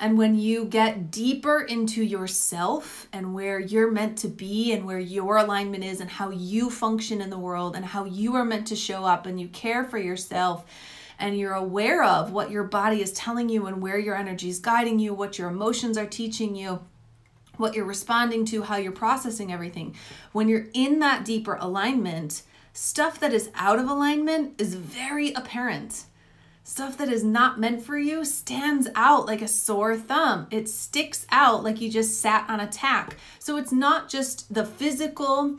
And 0.00 0.16
when 0.16 0.34
you 0.34 0.64
get 0.64 1.10
deeper 1.10 1.60
into 1.60 2.02
yourself 2.02 3.06
and 3.12 3.34
where 3.34 3.60
you're 3.60 3.90
meant 3.90 4.16
to 4.18 4.28
be 4.28 4.72
and 4.72 4.86
where 4.86 4.98
your 4.98 5.36
alignment 5.36 5.84
is 5.84 6.00
and 6.00 6.08
how 6.08 6.30
you 6.30 6.70
function 6.70 7.20
in 7.20 7.28
the 7.28 7.38
world 7.38 7.76
and 7.76 7.84
how 7.84 8.06
you 8.06 8.34
are 8.34 8.44
meant 8.44 8.66
to 8.68 8.76
show 8.76 9.04
up 9.04 9.26
and 9.26 9.38
you 9.38 9.48
care 9.48 9.84
for 9.84 9.98
yourself 9.98 10.64
and 11.18 11.38
you're 11.38 11.52
aware 11.52 12.02
of 12.02 12.32
what 12.32 12.50
your 12.50 12.64
body 12.64 13.02
is 13.02 13.12
telling 13.12 13.50
you 13.50 13.66
and 13.66 13.82
where 13.82 13.98
your 13.98 14.16
energy 14.16 14.48
is 14.48 14.58
guiding 14.58 14.98
you, 14.98 15.12
what 15.12 15.38
your 15.38 15.50
emotions 15.50 15.98
are 15.98 16.06
teaching 16.06 16.56
you, 16.56 16.80
what 17.58 17.74
you're 17.74 17.84
responding 17.84 18.46
to, 18.46 18.62
how 18.62 18.78
you're 18.78 18.92
processing 18.92 19.52
everything. 19.52 19.94
When 20.32 20.48
you're 20.48 20.68
in 20.72 21.00
that 21.00 21.26
deeper 21.26 21.58
alignment, 21.60 22.40
stuff 22.72 23.20
that 23.20 23.34
is 23.34 23.50
out 23.54 23.78
of 23.78 23.86
alignment 23.86 24.58
is 24.58 24.74
very 24.76 25.34
apparent. 25.34 26.04
Stuff 26.62 26.98
that 26.98 27.08
is 27.08 27.24
not 27.24 27.58
meant 27.58 27.82
for 27.82 27.98
you 27.98 28.24
stands 28.24 28.88
out 28.94 29.26
like 29.26 29.42
a 29.42 29.48
sore 29.48 29.96
thumb. 29.96 30.46
It 30.50 30.68
sticks 30.68 31.26
out 31.30 31.64
like 31.64 31.80
you 31.80 31.90
just 31.90 32.20
sat 32.20 32.48
on 32.48 32.60
a 32.60 32.66
tack. 32.66 33.16
So 33.38 33.56
it's 33.56 33.72
not 33.72 34.08
just 34.08 34.52
the 34.52 34.64
physical 34.64 35.58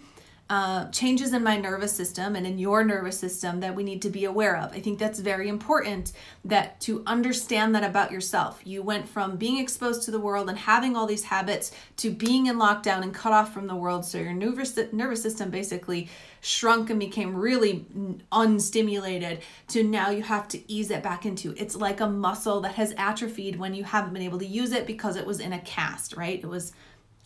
uh, 0.51 0.89
changes 0.89 1.31
in 1.31 1.41
my 1.41 1.55
nervous 1.55 1.93
system 1.95 2.35
and 2.35 2.45
in 2.45 2.59
your 2.59 2.83
nervous 2.83 3.17
system 3.17 3.61
that 3.61 3.73
we 3.73 3.85
need 3.85 4.01
to 4.01 4.09
be 4.09 4.25
aware 4.25 4.57
of. 4.57 4.73
I 4.73 4.81
think 4.81 4.99
that's 4.99 5.17
very 5.17 5.47
important 5.47 6.11
that 6.43 6.77
to 6.81 7.03
understand 7.07 7.73
that 7.73 7.85
about 7.85 8.11
yourself. 8.11 8.59
You 8.65 8.83
went 8.83 9.07
from 9.07 9.37
being 9.37 9.59
exposed 9.59 10.03
to 10.03 10.11
the 10.11 10.19
world 10.19 10.49
and 10.49 10.57
having 10.57 10.97
all 10.97 11.07
these 11.07 11.23
habits 11.23 11.71
to 11.95 12.11
being 12.11 12.47
in 12.47 12.57
lockdown 12.57 13.01
and 13.01 13.13
cut 13.13 13.31
off 13.31 13.53
from 13.53 13.67
the 13.67 13.77
world. 13.77 14.03
So 14.03 14.17
your 14.17 14.33
nervous 14.33 14.77
nervous 14.91 15.23
system 15.23 15.51
basically 15.51 16.09
shrunk 16.41 16.89
and 16.89 16.99
became 16.99 17.33
really 17.33 17.85
unstimulated 18.33 19.39
to 19.69 19.85
now 19.85 20.09
you 20.09 20.23
have 20.23 20.49
to 20.49 20.69
ease 20.69 20.91
it 20.91 21.01
back 21.01 21.25
into. 21.25 21.55
It's 21.55 21.77
like 21.77 22.01
a 22.01 22.09
muscle 22.09 22.59
that 22.59 22.75
has 22.75 22.93
atrophied 22.97 23.57
when 23.57 23.73
you 23.73 23.85
haven't 23.85 24.11
been 24.11 24.21
able 24.21 24.39
to 24.39 24.45
use 24.45 24.73
it 24.73 24.85
because 24.85 25.15
it 25.15 25.25
was 25.25 25.39
in 25.39 25.53
a 25.53 25.59
cast, 25.59 26.17
right? 26.17 26.43
It 26.43 26.47
was 26.47 26.73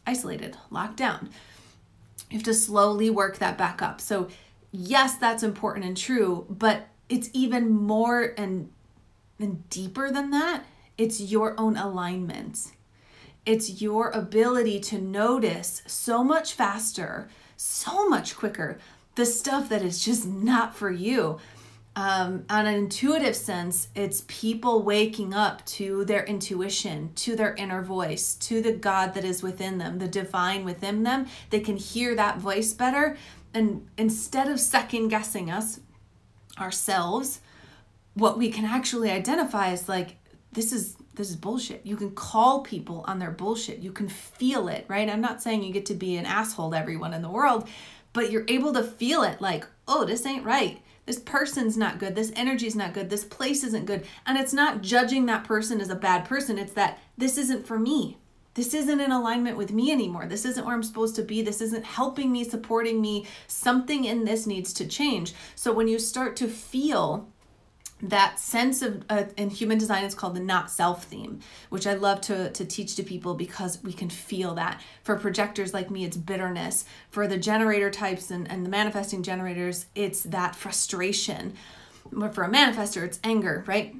isolated, 0.05 0.55
locked 0.69 0.97
down. 0.97 1.31
You 2.29 2.37
have 2.37 2.45
to 2.45 2.53
slowly 2.53 3.09
work 3.09 3.37
that 3.37 3.57
back 3.57 3.81
up. 3.81 4.01
So, 4.01 4.29
yes, 4.71 5.15
that's 5.15 5.43
important 5.43 5.85
and 5.85 5.95
true, 5.95 6.45
but 6.49 6.87
it's 7.09 7.29
even 7.33 7.69
more 7.69 8.33
and 8.37 8.69
and 9.39 9.69
deeper 9.69 10.11
than 10.11 10.31
that. 10.31 10.63
It's 10.97 11.19
your 11.19 11.59
own 11.59 11.75
alignment. 11.75 12.71
It's 13.45 13.81
your 13.81 14.09
ability 14.11 14.79
to 14.81 14.99
notice 14.99 15.83
so 15.85 16.23
much 16.23 16.53
faster, 16.53 17.27
so 17.57 18.07
much 18.07 18.35
quicker, 18.35 18.79
the 19.15 19.25
stuff 19.25 19.69
that 19.69 19.81
is 19.81 20.03
just 20.03 20.25
not 20.25 20.75
for 20.75 20.89
you 20.89 21.39
um, 21.97 22.45
on 22.49 22.65
an 22.65 22.75
intuitive 22.75 23.35
sense, 23.35 23.87
it's 23.95 24.25
people 24.27 24.83
waking 24.83 25.33
up 25.33 25.65
to 25.65 26.03
their 26.03 26.25
intuition, 26.25 27.13
to 27.15 27.37
their 27.37 27.55
inner 27.55 27.81
voice, 27.81 28.35
to 28.35 28.61
the 28.61 28.73
God 28.73 29.13
that 29.13 29.23
is 29.23 29.41
within 29.41 29.77
them, 29.77 29.99
the 29.99 30.07
divine 30.07 30.65
within 30.65 31.03
them. 31.03 31.27
They 31.51 31.61
can 31.61 31.77
hear 31.77 32.13
that 32.15 32.39
voice 32.39 32.73
better. 32.73 33.15
And 33.53 33.87
instead 33.97 34.49
of 34.49 34.59
second 34.59 35.07
guessing 35.07 35.49
us, 35.49 35.79
ourselves, 36.59 37.39
what 38.13 38.37
we 38.37 38.49
can 38.49 38.65
actually 38.65 39.09
identify 39.09 39.71
is 39.71 39.87
like, 39.87 40.17
this 40.51 40.73
is 40.73 40.97
this 41.15 41.29
is 41.29 41.37
bullshit. 41.37 41.85
You 41.85 41.95
can 41.95 42.11
call 42.11 42.59
people 42.59 43.05
on 43.07 43.19
their 43.19 43.31
bullshit. 43.31 43.79
You 43.79 43.93
can 43.93 44.09
feel 44.09 44.67
it, 44.67 44.83
right? 44.89 45.09
I'm 45.09 45.21
not 45.21 45.41
saying 45.41 45.63
you 45.63 45.71
get 45.71 45.85
to 45.85 45.93
be 45.93 46.17
an 46.17 46.25
asshole 46.25 46.71
to 46.71 46.77
everyone 46.77 47.13
in 47.13 47.21
the 47.21 47.29
world, 47.29 47.69
but 48.11 48.31
you're 48.31 48.43
able 48.49 48.73
to 48.73 48.83
feel 48.83 49.23
it 49.23 49.39
like, 49.39 49.65
oh, 49.87 50.03
this 50.03 50.25
ain't 50.25 50.43
right 50.43 50.81
this 51.05 51.19
person's 51.19 51.77
not 51.77 51.99
good, 51.99 52.15
this 52.15 52.31
energy's 52.35 52.75
not 52.75 52.93
good, 52.93 53.09
this 53.09 53.23
place 53.23 53.63
isn't 53.63 53.85
good. 53.85 54.05
And 54.25 54.37
it's 54.37 54.53
not 54.53 54.81
judging 54.81 55.25
that 55.25 55.43
person 55.43 55.79
as 55.81 55.89
a 55.89 55.95
bad 55.95 56.25
person, 56.25 56.57
it's 56.57 56.73
that 56.73 56.99
this 57.17 57.37
isn't 57.37 57.67
for 57.67 57.79
me. 57.79 58.17
This 58.55 58.73
isn't 58.73 59.01
in 59.01 59.11
alignment 59.11 59.57
with 59.57 59.73
me 59.73 59.91
anymore. 59.91 60.27
This 60.27 60.45
isn't 60.45 60.65
where 60.65 60.73
I'm 60.73 60.81
supposed 60.81 61.17
to 61.17 61.23
be. 61.23 61.41
This 61.41 61.59
isn't 61.59 61.83
helping 61.83 62.31
me, 62.31 62.45
supporting 62.45 63.01
me. 63.01 63.27
Something 63.47 64.05
in 64.05 64.23
this 64.23 64.47
needs 64.47 64.71
to 64.75 64.87
change. 64.87 65.33
So 65.55 65.73
when 65.73 65.89
you 65.89 65.99
start 65.99 66.37
to 66.37 66.47
feel 66.47 67.27
that 68.09 68.39
sense 68.39 68.81
of 68.81 69.03
uh, 69.09 69.23
in 69.37 69.49
human 69.49 69.77
design 69.77 70.03
is 70.03 70.15
called 70.15 70.35
the 70.35 70.39
not 70.39 70.69
self 70.71 71.05
theme 71.05 71.39
which 71.69 71.87
i 71.87 71.93
love 71.93 72.21
to, 72.21 72.51
to 72.51 72.65
teach 72.65 72.95
to 72.95 73.03
people 73.03 73.33
because 73.33 73.81
we 73.83 73.93
can 73.93 74.09
feel 74.09 74.55
that. 74.55 74.81
For 75.03 75.15
projectors 75.15 75.73
like 75.73 75.89
me 75.89 76.05
it's 76.05 76.17
bitterness. 76.17 76.85
For 77.09 77.27
the 77.27 77.37
generator 77.37 77.89
types 77.89 78.31
and, 78.31 78.49
and 78.49 78.65
the 78.65 78.69
manifesting 78.69 79.23
generators 79.23 79.85
it's 79.95 80.23
that 80.23 80.55
frustration. 80.55 81.53
But 82.11 82.35
for 82.35 82.43
a 82.43 82.49
manifester 82.49 83.03
it's 83.03 83.19
anger 83.23 83.63
right? 83.67 83.95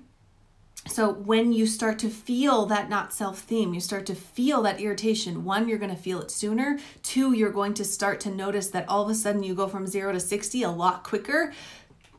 So 0.88 1.12
when 1.12 1.52
you 1.52 1.66
start 1.66 1.98
to 2.00 2.10
feel 2.10 2.68
that 2.68 2.90
not 2.90 3.14
self 3.14 3.40
theme 3.40 3.74
you 3.74 3.80
start 3.80 4.06
to 4.08 4.16
feel 4.16 4.62
that 4.64 4.80
irritation 4.80 5.44
one 5.44 5.68
you're 5.68 5.80
going 5.80 5.96
to 5.96 6.02
feel 6.02 6.22
it 6.22 6.32
sooner. 6.32 6.80
Two 7.02 7.34
you're 7.34 7.52
going 7.52 7.74
to 7.76 7.86
start 7.86 8.20
to 8.22 8.32
notice 8.32 8.70
that 8.70 8.88
all 8.88 9.04
of 9.04 9.10
a 9.10 9.16
sudden 9.16 9.44
you 9.44 9.56
go 9.56 9.68
from 9.68 9.88
0 9.88 10.14
to 10.14 10.20
60 10.20 10.64
a 10.64 10.70
lot 10.70 11.04
quicker 11.04 11.54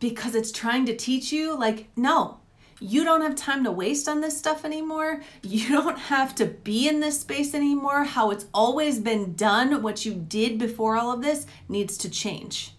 because 0.08 0.36
it's 0.36 0.52
trying 0.52 0.86
to 0.86 0.94
teach 0.94 1.32
you 1.32 1.58
like, 1.58 1.88
no, 1.96 2.38
you 2.78 3.02
don't 3.02 3.22
have 3.22 3.34
time 3.34 3.64
to 3.64 3.72
waste 3.72 4.08
on 4.08 4.20
this 4.20 4.38
stuff 4.38 4.64
anymore. 4.64 5.20
You 5.42 5.68
don't 5.68 5.98
have 5.98 6.32
to 6.36 6.46
be 6.46 6.86
in 6.86 7.00
this 7.00 7.22
space 7.22 7.54
anymore. 7.54 8.04
How 8.04 8.30
it's 8.30 8.46
always 8.54 9.00
been 9.00 9.34
done, 9.34 9.82
what 9.82 10.06
you 10.06 10.14
did 10.14 10.60
before 10.60 10.96
all 10.96 11.10
of 11.10 11.22
this 11.22 11.48
needs 11.68 11.98
to 11.98 12.08
change. 12.08 12.70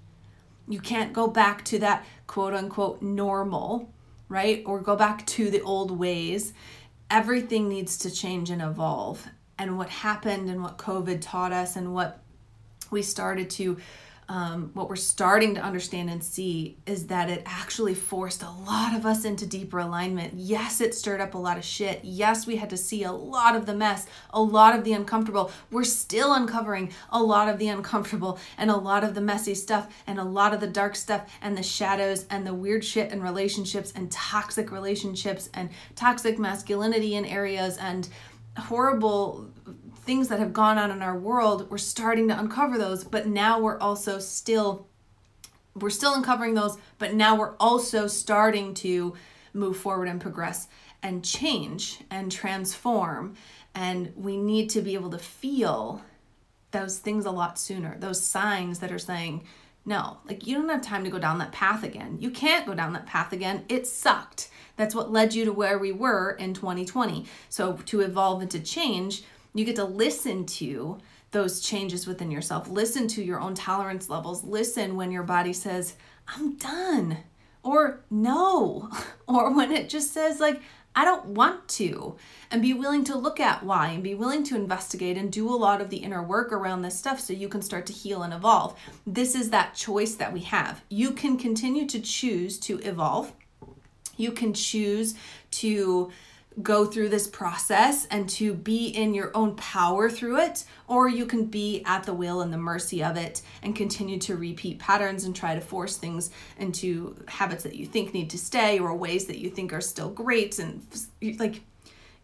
You 0.69 0.79
can't 0.79 1.11
go 1.11 1.27
back 1.27 1.65
to 1.65 1.79
that 1.79 2.05
quote 2.27 2.53
unquote 2.53 3.01
normal, 3.01 3.91
right? 4.29 4.63
Or 4.65 4.79
go 4.79 4.95
back 4.95 5.25
to 5.27 5.51
the 5.51 5.61
old 5.61 5.91
ways. 5.91 6.53
Everything 7.11 7.67
needs 7.67 7.97
to 7.99 8.09
change 8.09 8.49
and 8.49 8.61
evolve. 8.61 9.27
And 9.59 9.77
what 9.77 9.89
happened 9.89 10.49
and 10.49 10.63
what 10.63 10.77
COVID 10.77 11.19
taught 11.19 11.51
us 11.51 11.75
and 11.75 11.93
what 11.93 12.21
we 12.89 13.01
started 13.01 13.49
to 13.49 13.77
um, 14.29 14.71
what 14.73 14.89
we're 14.89 14.97
starting 14.97 15.55
to 15.55 15.61
understand 15.61 16.09
and 16.09 16.21
see 16.21 16.77
is 16.85 17.07
that 17.07 17.29
it 17.29 17.43
actually 17.45 17.93
forced 17.93 18.43
a 18.43 18.49
lot 18.49 18.93
of 18.93 19.05
us 19.05 19.23
into 19.23 19.45
deeper 19.45 19.79
alignment. 19.79 20.33
Yes, 20.35 20.81
it 20.81 20.93
stirred 20.93 21.21
up 21.21 21.33
a 21.33 21.37
lot 21.37 21.57
of 21.57 21.63
shit. 21.63 22.01
Yes, 22.03 22.45
we 22.45 22.57
had 22.57 22.69
to 22.71 22.77
see 22.77 23.03
a 23.03 23.11
lot 23.11 23.55
of 23.55 23.65
the 23.65 23.73
mess, 23.73 24.05
a 24.31 24.41
lot 24.41 24.75
of 24.75 24.83
the 24.83 24.91
uncomfortable. 24.91 25.49
We're 25.71 25.85
still 25.85 26.33
uncovering 26.33 26.91
a 27.09 27.23
lot 27.23 27.47
of 27.47 27.57
the 27.57 27.69
uncomfortable 27.69 28.37
and 28.57 28.69
a 28.69 28.75
lot 28.75 29.05
of 29.05 29.15
the 29.15 29.21
messy 29.21 29.55
stuff 29.55 29.87
and 30.05 30.19
a 30.19 30.23
lot 30.23 30.53
of 30.53 30.59
the 30.59 30.67
dark 30.67 30.97
stuff 30.97 31.29
and 31.41 31.57
the 31.57 31.63
shadows 31.63 32.25
and 32.29 32.45
the 32.45 32.53
weird 32.53 32.83
shit 32.83 33.13
in 33.13 33.23
relationships 33.23 33.93
and 33.95 34.11
toxic 34.11 34.71
relationships 34.71 35.49
and 35.53 35.69
toxic 35.95 36.37
masculinity 36.37 37.15
in 37.15 37.25
areas 37.25 37.77
and 37.77 38.09
horrible 38.57 39.47
things 40.07 40.29
that 40.29 40.39
have 40.39 40.53
gone 40.53 40.77
on 40.77 40.89
in 40.89 41.03
our 41.03 41.17
world, 41.17 41.69
we're 41.69 41.77
starting 41.77 42.29
to 42.29 42.39
uncover 42.39 42.77
those, 42.77 43.03
but 43.03 43.27
now 43.27 43.59
we're 43.59 43.79
also 43.79 44.17
still 44.17 44.87
we're 45.75 45.89
still 45.91 46.15
uncovering 46.15 46.55
those, 46.55 46.75
but 46.97 47.13
now 47.13 47.35
we're 47.35 47.55
also 47.59 48.07
starting 48.07 48.73
to 48.73 49.13
move 49.53 49.77
forward 49.77 50.07
and 50.07 50.19
progress 50.19 50.67
and 51.03 51.23
change 51.23 51.99
and 52.09 52.31
transform. 52.31 53.35
And 53.75 54.11
we 54.15 54.37
need 54.37 54.71
to 54.71 54.81
be 54.81 54.95
able 54.95 55.11
to 55.11 55.19
feel 55.19 56.01
those 56.71 56.97
things 56.97 57.25
a 57.25 57.31
lot 57.31 57.59
sooner, 57.59 57.95
those 57.99 58.25
signs 58.25 58.79
that 58.79 58.91
are 58.91 58.97
saying, 58.97 59.43
no, 59.85 60.17
like 60.25 60.47
you 60.47 60.55
don't 60.55 60.69
have 60.69 60.81
time 60.81 61.03
to 61.03 61.11
go 61.11 61.19
down 61.19 61.37
that 61.37 61.51
path 61.51 61.83
again. 61.83 62.17
You 62.19 62.31
can't 62.31 62.65
go 62.65 62.73
down 62.73 62.93
that 62.93 63.05
path 63.05 63.31
again. 63.31 63.63
It 63.69 63.85
sucked. 63.85 64.49
That's 64.75 64.95
what 64.95 65.11
led 65.11 65.33
you 65.33 65.45
to 65.45 65.53
where 65.53 65.77
we 65.77 65.91
were 65.91 66.31
in 66.31 66.53
2020. 66.53 67.25
So 67.49 67.73
to 67.73 68.01
evolve 68.01 68.41
and 68.41 68.51
to 68.51 68.59
change, 68.59 69.23
you 69.59 69.65
get 69.65 69.75
to 69.77 69.85
listen 69.85 70.45
to 70.45 70.97
those 71.31 71.59
changes 71.59 72.07
within 72.07 72.31
yourself. 72.31 72.69
Listen 72.69 73.07
to 73.09 73.23
your 73.23 73.39
own 73.39 73.55
tolerance 73.55 74.09
levels. 74.09 74.43
Listen 74.43 74.95
when 74.95 75.11
your 75.11 75.23
body 75.23 75.53
says, 75.53 75.95
I'm 76.27 76.55
done, 76.55 77.17
or 77.63 78.01
no, 78.09 78.89
or 79.27 79.53
when 79.53 79.71
it 79.71 79.89
just 79.89 80.13
says, 80.13 80.39
like, 80.39 80.61
I 80.95 81.05
don't 81.05 81.25
want 81.27 81.67
to. 81.69 82.15
And 82.49 82.59
be 82.59 82.73
willing 82.73 83.03
to 83.03 83.15
look 83.15 83.39
at 83.39 83.63
why 83.63 83.89
and 83.89 84.01
be 84.01 84.15
willing 84.15 84.43
to 84.45 84.55
investigate 84.55 85.15
and 85.15 85.31
do 85.31 85.47
a 85.47 85.55
lot 85.55 85.79
of 85.79 85.91
the 85.91 85.97
inner 85.97 86.23
work 86.23 86.51
around 86.51 86.81
this 86.81 86.97
stuff 86.97 87.19
so 87.19 87.33
you 87.33 87.47
can 87.47 87.61
start 87.61 87.85
to 87.85 87.93
heal 87.93 88.23
and 88.23 88.33
evolve. 88.33 88.79
This 89.05 89.35
is 89.35 89.51
that 89.51 89.75
choice 89.75 90.15
that 90.15 90.33
we 90.33 90.39
have. 90.39 90.81
You 90.89 91.11
can 91.11 91.37
continue 91.37 91.85
to 91.85 91.99
choose 91.99 92.57
to 92.61 92.79
evolve. 92.79 93.31
You 94.15 94.31
can 94.31 94.55
choose 94.55 95.13
to 95.51 96.11
go 96.63 96.85
through 96.85 97.09
this 97.09 97.27
process 97.27 98.07
and 98.07 98.27
to 98.27 98.53
be 98.53 98.87
in 98.87 99.13
your 99.13 99.31
own 99.35 99.55
power 99.55 100.09
through 100.09 100.39
it, 100.39 100.65
or 100.87 101.07
you 101.07 101.25
can 101.25 101.45
be 101.45 101.83
at 101.85 102.03
the 102.03 102.13
will 102.13 102.41
and 102.41 102.51
the 102.51 102.57
mercy 102.57 103.03
of 103.03 103.15
it 103.15 103.41
and 103.61 103.75
continue 103.75 104.17
to 104.17 104.35
repeat 104.35 104.79
patterns 104.79 105.25
and 105.25 105.35
try 105.35 105.53
to 105.53 105.61
force 105.61 105.97
things 105.97 106.31
into 106.57 107.15
habits 107.27 107.63
that 107.63 107.75
you 107.75 107.85
think 107.85 108.13
need 108.13 108.29
to 108.29 108.37
stay 108.37 108.79
or 108.79 108.95
ways 108.95 109.25
that 109.25 109.37
you 109.37 109.49
think 109.49 109.71
are 109.71 109.81
still 109.81 110.09
great. 110.09 110.57
And 110.57 110.81
like 111.37 111.61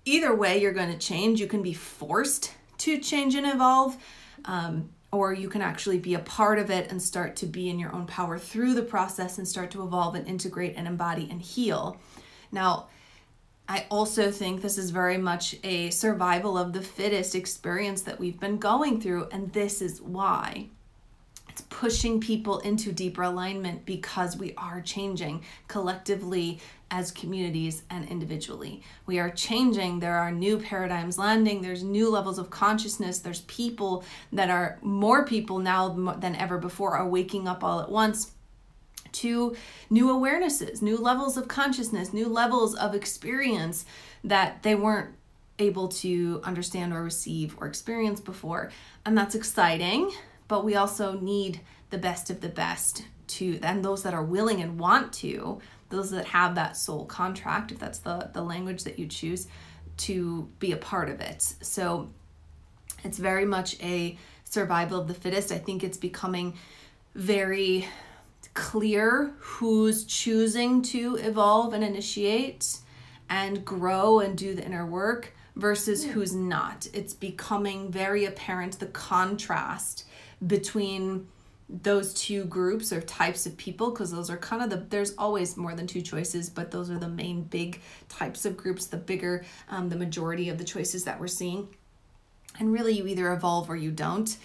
either 0.06 0.34
way, 0.34 0.60
you're 0.60 0.74
going 0.74 0.92
to 0.92 0.98
change. 0.98 1.40
You 1.40 1.48
can 1.48 1.62
be 1.62 1.74
forced 1.74 2.54
to 2.80 3.00
change 3.00 3.36
and 3.36 3.46
evolve. 3.46 3.98
Um, 4.46 4.90
or 5.12 5.32
you 5.32 5.48
can 5.48 5.62
actually 5.62 6.00
be 6.00 6.16
a 6.16 6.20
part 6.20 6.58
of 6.58 6.72
it 6.72 6.90
and 6.90 7.00
start 7.00 7.36
to 7.36 7.46
be 7.46 7.70
in 7.70 7.78
your 7.78 7.94
own 7.94 8.08
power 8.08 8.40
through 8.40 8.74
the 8.74 8.82
process 8.82 9.38
and 9.38 9.48
start 9.48 9.70
to 9.70 9.84
evolve 9.84 10.16
and 10.16 10.28
integrate 10.28 10.74
and 10.76 10.88
embody 10.88 11.28
and 11.30 11.40
heal. 11.40 12.02
Now, 12.52 12.88
I 13.68 13.86
also 13.90 14.30
think 14.30 14.62
this 14.62 14.78
is 14.78 14.90
very 14.90 15.18
much 15.18 15.56
a 15.64 15.90
survival 15.90 16.58
of 16.58 16.74
the 16.74 16.82
fittest 16.82 17.34
experience 17.34 18.02
that 18.02 18.20
we've 18.20 18.40
been 18.40 18.58
going 18.58 19.00
through, 19.00 19.30
and 19.32 19.54
this 19.54 19.82
is 19.82 20.02
why. 20.02 20.68
It's 21.48 21.62
pushing 21.70 22.20
people 22.20 22.60
into 22.60 22.92
deeper 22.92 23.22
alignment 23.22 23.86
because 23.86 24.36
we 24.36 24.54
are 24.58 24.82
changing 24.82 25.44
collectively 25.68 26.60
as 26.90 27.12
communities 27.12 27.84
and 27.90 28.10
individually. 28.10 28.82
We 29.06 29.20
are 29.20 29.30
changing. 29.30 30.00
There 30.00 30.18
are 30.18 30.32
new 30.32 30.58
paradigms 30.58 31.18
landing. 31.18 31.62
There's 31.62 31.84
new 31.84 32.10
levels 32.10 32.40
of 32.40 32.50
consciousness. 32.50 33.20
There's 33.20 33.42
people 33.42 34.04
that 34.32 34.50
are 34.50 34.80
more 34.82 35.26
people 35.26 35.60
now 35.60 35.90
than 36.20 36.36
ever 36.36 36.58
before 36.58 36.98
are 36.98 37.08
waking 37.08 37.48
up 37.48 37.64
all 37.64 37.82
at 37.82 37.90
once 37.90 38.32
to 39.14 39.56
new 39.90 40.08
awarenesses, 40.08 40.82
new 40.82 40.98
levels 40.98 41.38
of 41.38 41.48
consciousness, 41.48 42.14
new 42.14 42.28
levels 42.28 42.76
of 42.76 42.94
experience 42.94 43.86
that 44.24 44.64
they 44.64 44.76
weren't 44.76 45.16
able 45.60 45.88
to 45.88 46.42
understand 46.44 46.94
or 46.94 47.04
receive 47.04 47.56
or 47.60 47.68
experience 47.68 48.20
before. 48.20 48.72
And 49.06 49.18
that's 49.18 49.36
exciting, 49.36 50.12
but 50.48 50.66
we 50.66 50.76
also 50.76 51.20
need 51.20 51.62
the 51.90 51.98
best 51.98 52.30
of 52.30 52.42
the 52.42 52.50
best 52.50 53.06
to 53.28 53.60
and 53.62 53.84
those 53.84 54.04
that 54.04 54.14
are 54.14 54.24
willing 54.24 54.62
and 54.62 54.80
want 54.80 55.14
to, 55.14 55.60
those 55.90 56.12
that 56.12 56.26
have 56.26 56.56
that 56.56 56.76
soul 56.76 57.06
contract, 57.06 57.72
if 57.72 57.80
that's 57.80 58.00
the, 58.00 58.30
the 58.34 58.42
language 58.42 58.84
that 58.84 59.00
you 59.00 59.08
choose, 59.08 59.48
to 59.96 60.50
be 60.60 60.72
a 60.72 60.78
part 60.78 61.10
of 61.10 61.22
it. 61.22 61.42
So 61.42 62.10
it's 63.04 63.18
very 63.18 63.46
much 63.46 63.80
a 63.82 64.18
survival 64.44 65.00
of 65.00 65.08
the 65.08 65.14
fittest. 65.14 65.52
I 65.52 65.58
think 65.58 65.84
it's 65.84 65.98
becoming 65.98 66.56
very 67.16 67.88
clear 68.54 69.34
who's 69.40 70.06
choosing 70.06 70.82
to 70.82 71.16
evolve 71.16 71.74
and 71.74 71.84
initiate 71.84 72.80
and 73.30 73.66
grow 73.66 74.20
and 74.20 74.38
do 74.38 74.54
the 74.54 74.64
inner 74.64 74.86
work 74.86 75.34
versus 75.56 76.04
who's 76.04 76.34
not. 76.34 76.88
It's 76.94 77.14
becoming 77.14 77.92
very 77.92 78.26
apparent 78.26 78.80
the 78.80 78.88
contrast 78.88 80.06
between 80.46 81.28
those 81.70 82.14
two 82.14 82.44
groups 82.46 82.92
or 82.92 83.02
types 83.02 83.46
of 83.46 83.58
people 83.58 83.90
because 83.90 84.12
those 84.12 84.30
are 84.30 84.38
kind 84.38 84.62
of 84.62 84.70
the 84.70 84.86
there's 84.90 85.16
always 85.18 85.58
more 85.58 85.74
than 85.74 85.88
two 85.88 86.02
choices 86.02 86.50
but 86.50 86.70
those 86.70 86.92
are 86.92 87.00
the 87.00 87.08
main 87.08 87.42
big 87.42 87.82
types 88.10 88.46
of 88.46 88.58
groups 88.58 88.86
the 88.88 88.98
bigger 88.98 89.44
um, 89.70 89.90
the 89.90 89.96
majority 89.96 90.50
of 90.50 90.58
the 90.58 90.64
choices 90.64 91.06
that 91.06 91.20
we're 91.20 91.28
seeing. 91.28 91.68
And 92.60 92.72
really 92.72 92.94
you 92.94 93.08
either 93.08 93.32
evolve 93.34 93.70
or 93.70 93.76
you 93.76 93.90
don't 93.92 94.38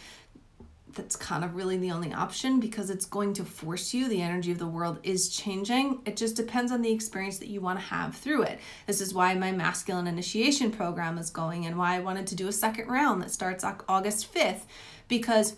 that's 0.95 1.17
kind 1.17 1.45
of 1.45 1.55
really 1.55 1.77
the 1.77 1.91
only 1.91 2.13
option 2.13 2.61
because 2.61 2.91
it's 2.91 3.05
going 3.05 3.35
to 3.35 3.45
force 3.45 3.93
you. 3.93 4.09
The 4.09 4.23
energy 4.23 4.51
of 4.51 4.59
the 4.59 4.67
world 4.67 4.99
is 5.03 5.29
changing. 5.29 6.01
It 6.07 6.17
just 6.17 6.35
depends 6.35 6.73
on 6.73 6.83
the 6.83 6.91
experience 6.91 7.39
that 7.39 7.49
you 7.49 7.61
want 7.61 7.79
to 7.79 7.85
have 7.85 8.17
through 8.17 8.43
it. 8.43 8.59
This 8.87 9.01
is 9.01 9.15
why 9.15 9.35
my 9.35 9.53
masculine 9.53 10.07
initiation 10.07 10.71
program 10.71 11.19
is 11.19 11.31
going 11.31 11.67
and 11.67 11.79
why 11.79 11.95
I 11.95 12.01
wanted 12.01 12.27
to 12.29 12.35
do 12.35 12.49
a 12.49 12.53
second 12.53 12.89
round 12.89 13.23
that 13.23 13.31
starts 13.31 13.65
August 13.89 14.33
5th 14.33 14.63
because 15.09 15.57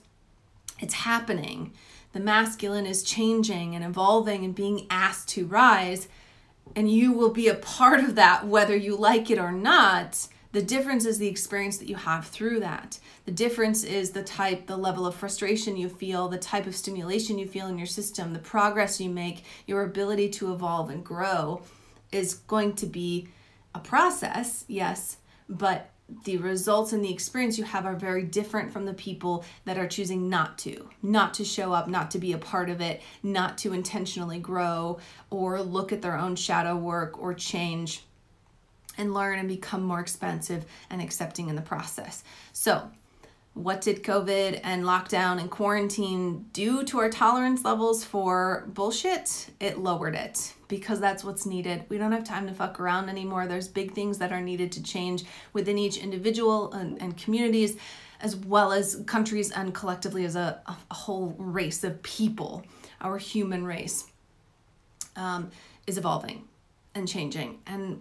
it's 0.80 0.94
happening. 0.94 1.72
The 2.12 2.20
masculine 2.20 2.86
is 2.86 3.02
changing 3.04 3.74
and 3.76 3.84
evolving 3.84 4.44
and 4.44 4.54
being 4.54 4.86
asked 4.90 5.28
to 5.30 5.46
rise, 5.46 6.08
and 6.74 6.90
you 6.90 7.12
will 7.12 7.30
be 7.30 7.48
a 7.48 7.54
part 7.54 8.00
of 8.00 8.16
that 8.16 8.46
whether 8.46 8.74
you 8.74 8.96
like 8.96 9.30
it 9.30 9.38
or 9.38 9.52
not 9.52 10.26
the 10.52 10.62
difference 10.62 11.04
is 11.04 11.18
the 11.18 11.28
experience 11.28 11.78
that 11.78 11.88
you 11.88 11.94
have 11.94 12.26
through 12.26 12.60
that. 12.60 12.98
The 13.24 13.30
difference 13.30 13.84
is 13.84 14.10
the 14.10 14.24
type, 14.24 14.66
the 14.66 14.76
level 14.76 15.06
of 15.06 15.14
frustration 15.14 15.76
you 15.76 15.88
feel, 15.88 16.28
the 16.28 16.38
type 16.38 16.66
of 16.66 16.74
stimulation 16.74 17.38
you 17.38 17.46
feel 17.46 17.68
in 17.68 17.78
your 17.78 17.86
system, 17.86 18.32
the 18.32 18.40
progress 18.40 19.00
you 19.00 19.10
make, 19.10 19.44
your 19.66 19.84
ability 19.84 20.28
to 20.30 20.52
evolve 20.52 20.90
and 20.90 21.04
grow 21.04 21.62
is 22.10 22.34
going 22.34 22.74
to 22.74 22.86
be 22.86 23.28
a 23.74 23.78
process, 23.78 24.64
yes, 24.66 25.18
but 25.48 25.90
the 26.24 26.36
results 26.38 26.92
and 26.92 27.04
the 27.04 27.12
experience 27.12 27.56
you 27.56 27.62
have 27.62 27.86
are 27.86 27.94
very 27.94 28.24
different 28.24 28.72
from 28.72 28.84
the 28.84 28.94
people 28.94 29.44
that 29.64 29.78
are 29.78 29.86
choosing 29.86 30.28
not 30.28 30.58
to, 30.58 30.90
not 31.02 31.34
to 31.34 31.44
show 31.44 31.72
up, 31.72 31.88
not 31.88 32.10
to 32.10 32.18
be 32.18 32.32
a 32.32 32.38
part 32.38 32.68
of 32.68 32.80
it, 32.80 33.00
not 33.22 33.56
to 33.58 33.72
intentionally 33.72 34.40
grow 34.40 34.98
or 35.30 35.62
look 35.62 35.92
at 35.92 36.02
their 36.02 36.18
own 36.18 36.34
shadow 36.34 36.74
work 36.76 37.16
or 37.22 37.32
change 37.32 38.02
and 39.00 39.14
learn 39.14 39.38
and 39.38 39.48
become 39.48 39.82
more 39.82 40.00
expensive 40.00 40.64
and 40.90 41.00
accepting 41.00 41.48
in 41.48 41.56
the 41.56 41.62
process. 41.62 42.22
So, 42.52 42.90
what 43.54 43.80
did 43.80 44.04
COVID 44.04 44.60
and 44.62 44.84
lockdown 44.84 45.40
and 45.40 45.50
quarantine 45.50 46.46
do 46.52 46.84
to 46.84 47.00
our 47.00 47.10
tolerance 47.10 47.64
levels 47.64 48.04
for 48.04 48.64
bullshit? 48.68 49.50
It 49.58 49.78
lowered 49.78 50.14
it 50.14 50.54
because 50.68 51.00
that's 51.00 51.24
what's 51.24 51.46
needed. 51.46 51.84
We 51.88 51.98
don't 51.98 52.12
have 52.12 52.22
time 52.22 52.46
to 52.46 52.54
fuck 52.54 52.78
around 52.78 53.08
anymore. 53.08 53.48
There's 53.48 53.66
big 53.66 53.92
things 53.92 54.18
that 54.18 54.30
are 54.30 54.40
needed 54.40 54.70
to 54.72 54.82
change 54.82 55.24
within 55.52 55.78
each 55.78 55.96
individual 55.96 56.72
and, 56.72 57.02
and 57.02 57.16
communities, 57.16 57.76
as 58.20 58.36
well 58.36 58.70
as 58.70 59.02
countries 59.06 59.50
and 59.50 59.74
collectively 59.74 60.24
as 60.24 60.36
a, 60.36 60.60
a 60.90 60.94
whole 60.94 61.34
race 61.36 61.82
of 61.82 62.00
people. 62.04 62.64
Our 63.00 63.18
human 63.18 63.64
race 63.64 64.06
um, 65.16 65.50
is 65.88 65.98
evolving 65.98 66.44
and 66.94 67.08
changing. 67.08 67.58
And 67.66 68.00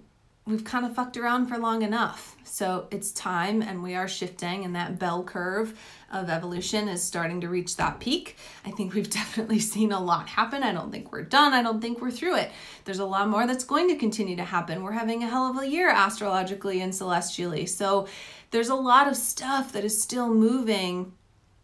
we've 0.49 0.63
kind 0.63 0.85
of 0.85 0.95
fucked 0.95 1.15
around 1.15 1.47
for 1.47 1.57
long 1.57 1.83
enough. 1.83 2.35
So 2.43 2.87
it's 2.89 3.11
time, 3.11 3.61
and 3.61 3.83
we 3.83 3.93
are 3.93 4.07
shifting, 4.07 4.65
and 4.65 4.75
that 4.75 4.97
bell 4.97 5.23
curve 5.23 5.79
of 6.11 6.29
evolution 6.29 6.89
is 6.89 7.03
starting 7.03 7.41
to 7.41 7.49
reach 7.49 7.77
that 7.77 7.99
peak. 7.99 8.35
I 8.65 8.71
think 8.71 8.93
we've 8.93 9.09
definitely 9.21 9.59
seen 9.59 9.91
a 9.91 10.03
lot 10.03 10.27
happen. 10.27 10.63
I 10.63 10.73
don't 10.73 10.91
think 10.91 11.11
we're 11.11 11.23
done. 11.23 11.53
I 11.53 11.61
don't 11.61 11.79
think 11.79 12.01
we're 12.01 12.11
through 12.11 12.37
it. 12.37 12.51
There's 12.85 12.99
a 12.99 13.05
lot 13.05 13.29
more 13.29 13.45
that's 13.45 13.63
going 13.63 13.87
to 13.89 13.95
continue 13.95 14.35
to 14.37 14.43
happen. 14.43 14.81
We're 14.81 14.91
having 14.93 15.23
a 15.23 15.29
hell 15.29 15.49
of 15.49 15.59
a 15.59 15.67
year 15.67 15.89
astrologically 15.89 16.81
and 16.81 16.93
celestially. 16.93 17.67
So 17.67 18.07
there's 18.49 18.69
a 18.69 18.75
lot 18.75 19.07
of 19.07 19.15
stuff 19.15 19.71
that 19.73 19.85
is 19.85 20.01
still 20.01 20.33
moving. 20.33 21.13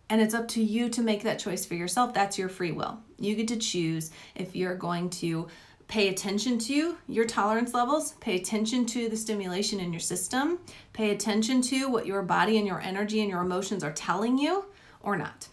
And 0.08 0.22
it's 0.22 0.36
up 0.36 0.48
to 0.50 0.64
you 0.64 0.90
to 0.90 1.02
make 1.02 1.24
that 1.24 1.40
choice 1.40 1.66
for 1.66 1.74
yourself. 1.74 2.14
That's 2.14 2.38
your 2.38 2.48
free 2.48 2.72
will. 2.72 3.00
You 3.18 3.36
get 3.36 3.48
to 3.48 3.58
choose 3.58 4.12
if 4.36 4.56
you're 4.56 4.76
going 4.76 5.10
to 5.12 5.48
pay 5.88 6.10
attention 6.10 6.58
to 6.58 6.98
your 7.08 7.26
tolerance 7.26 7.74
levels, 7.74 8.14
pay 8.14 8.36
attention 8.36 8.86
to 8.88 9.08
the 9.10 9.18
stimulation 9.18 9.80
in 9.80 9.94
your 9.94 10.00
system, 10.00 10.60
pay 10.94 11.12
attention 11.12 11.62
to 11.62 11.90
what 11.90 12.06
your 12.06 12.22
body 12.22 12.58
and 12.58 12.68
your 12.68 12.82
energy 12.82 13.22
and 13.22 13.30
your 13.30 13.42
emotions 13.42 13.84
are 13.84 13.94
telling 13.94 14.38
you 14.38 14.66
or 15.02 15.16
not. 15.16 15.48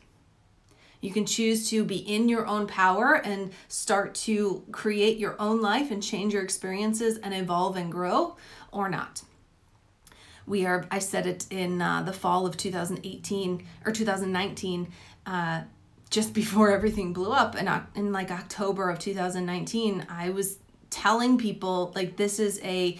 You 1.00 1.12
can 1.12 1.26
choose 1.26 1.68
to 1.70 1.84
be 1.84 1.96
in 1.96 2.28
your 2.28 2.46
own 2.46 2.66
power 2.68 3.14
and 3.14 3.52
start 3.68 4.14
to 4.14 4.64
create 4.70 5.18
your 5.18 5.34
own 5.40 5.60
life 5.60 5.90
and 5.90 6.02
change 6.02 6.32
your 6.32 6.44
experiences 6.44 7.18
and 7.18 7.34
evolve 7.34 7.76
and 7.76 7.90
grow 7.90 8.36
or 8.70 8.88
not. 8.88 9.22
We 10.46 10.64
are, 10.64 10.86
I 10.90 11.00
said 11.00 11.26
it 11.26 11.46
in 11.50 11.82
uh, 11.82 12.02
the 12.02 12.12
fall 12.12 12.46
of 12.46 12.56
2018 12.56 13.66
or 13.84 13.92
2019. 13.92 14.92
Uh, 15.26 15.62
just 16.12 16.34
before 16.34 16.70
everything 16.70 17.12
blew 17.12 17.32
up 17.32 17.56
in, 17.56 17.68
in 17.96 18.12
like 18.12 18.30
October 18.30 18.90
of 18.90 18.98
2019, 18.98 20.06
I 20.08 20.30
was 20.30 20.58
telling 20.90 21.38
people 21.38 21.90
like 21.96 22.16
this 22.16 22.38
is 22.38 22.60
a 22.62 22.98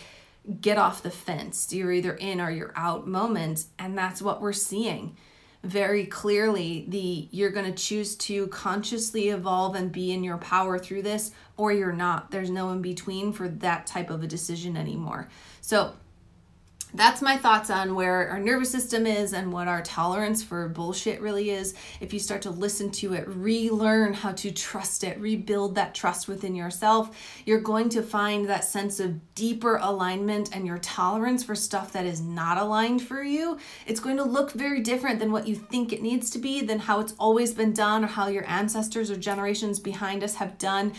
get 0.60 0.78
off 0.78 1.02
the 1.02 1.10
fence. 1.10 1.72
You're 1.72 1.92
either 1.92 2.14
in 2.14 2.40
or 2.40 2.50
you're 2.50 2.72
out 2.74 3.06
moment. 3.06 3.66
And 3.78 3.96
that's 3.96 4.22
what 4.22 4.40
we're 4.40 4.54
seeing 4.54 5.16
very 5.62 6.06
clearly. 6.06 6.86
The 6.88 7.28
you're 7.30 7.50
going 7.50 7.72
to 7.72 7.84
choose 7.84 8.16
to 8.16 8.46
consciously 8.48 9.28
evolve 9.28 9.76
and 9.76 9.92
be 9.92 10.10
in 10.12 10.24
your 10.24 10.38
power 10.38 10.78
through 10.78 11.02
this, 11.02 11.32
or 11.56 11.70
you're 11.70 11.92
not. 11.92 12.30
There's 12.30 12.50
no 12.50 12.70
in 12.70 12.82
between 12.82 13.32
for 13.32 13.46
that 13.46 13.86
type 13.86 14.10
of 14.10 14.22
a 14.22 14.26
decision 14.26 14.76
anymore. 14.76 15.28
So 15.60 15.94
that's 16.94 17.22
my 17.22 17.36
thoughts 17.36 17.70
on 17.70 17.94
where 17.94 18.28
our 18.28 18.38
nervous 18.38 18.70
system 18.70 19.06
is 19.06 19.32
and 19.32 19.52
what 19.52 19.66
our 19.66 19.82
tolerance 19.82 20.42
for 20.42 20.68
bullshit 20.68 21.20
really 21.20 21.50
is. 21.50 21.74
If 22.00 22.12
you 22.12 22.18
start 22.18 22.42
to 22.42 22.50
listen 22.50 22.90
to 22.92 23.14
it, 23.14 23.26
relearn 23.26 24.12
how 24.12 24.32
to 24.32 24.50
trust 24.50 25.02
it, 25.02 25.18
rebuild 25.18 25.74
that 25.76 25.94
trust 25.94 26.28
within 26.28 26.54
yourself, 26.54 27.42
you're 27.46 27.60
going 27.60 27.88
to 27.90 28.02
find 28.02 28.48
that 28.48 28.64
sense 28.64 29.00
of 29.00 29.34
deeper 29.34 29.76
alignment 29.76 30.54
and 30.54 30.66
your 30.66 30.78
tolerance 30.78 31.42
for 31.42 31.54
stuff 31.54 31.92
that 31.92 32.04
is 32.04 32.20
not 32.20 32.58
aligned 32.58 33.02
for 33.02 33.22
you. 33.22 33.58
It's 33.86 34.00
going 34.00 34.18
to 34.18 34.24
look 34.24 34.52
very 34.52 34.80
different 34.80 35.18
than 35.18 35.32
what 35.32 35.48
you 35.48 35.54
think 35.56 35.92
it 35.92 36.02
needs 36.02 36.30
to 36.30 36.38
be, 36.38 36.60
than 36.60 36.78
how 36.78 37.00
it's 37.00 37.14
always 37.18 37.54
been 37.54 37.72
done 37.72 38.04
or 38.04 38.08
how 38.08 38.28
your 38.28 38.48
ancestors 38.48 39.10
or 39.10 39.16
generations 39.16 39.80
behind 39.80 40.22
us 40.22 40.34
have 40.34 40.58
done. 40.58 40.92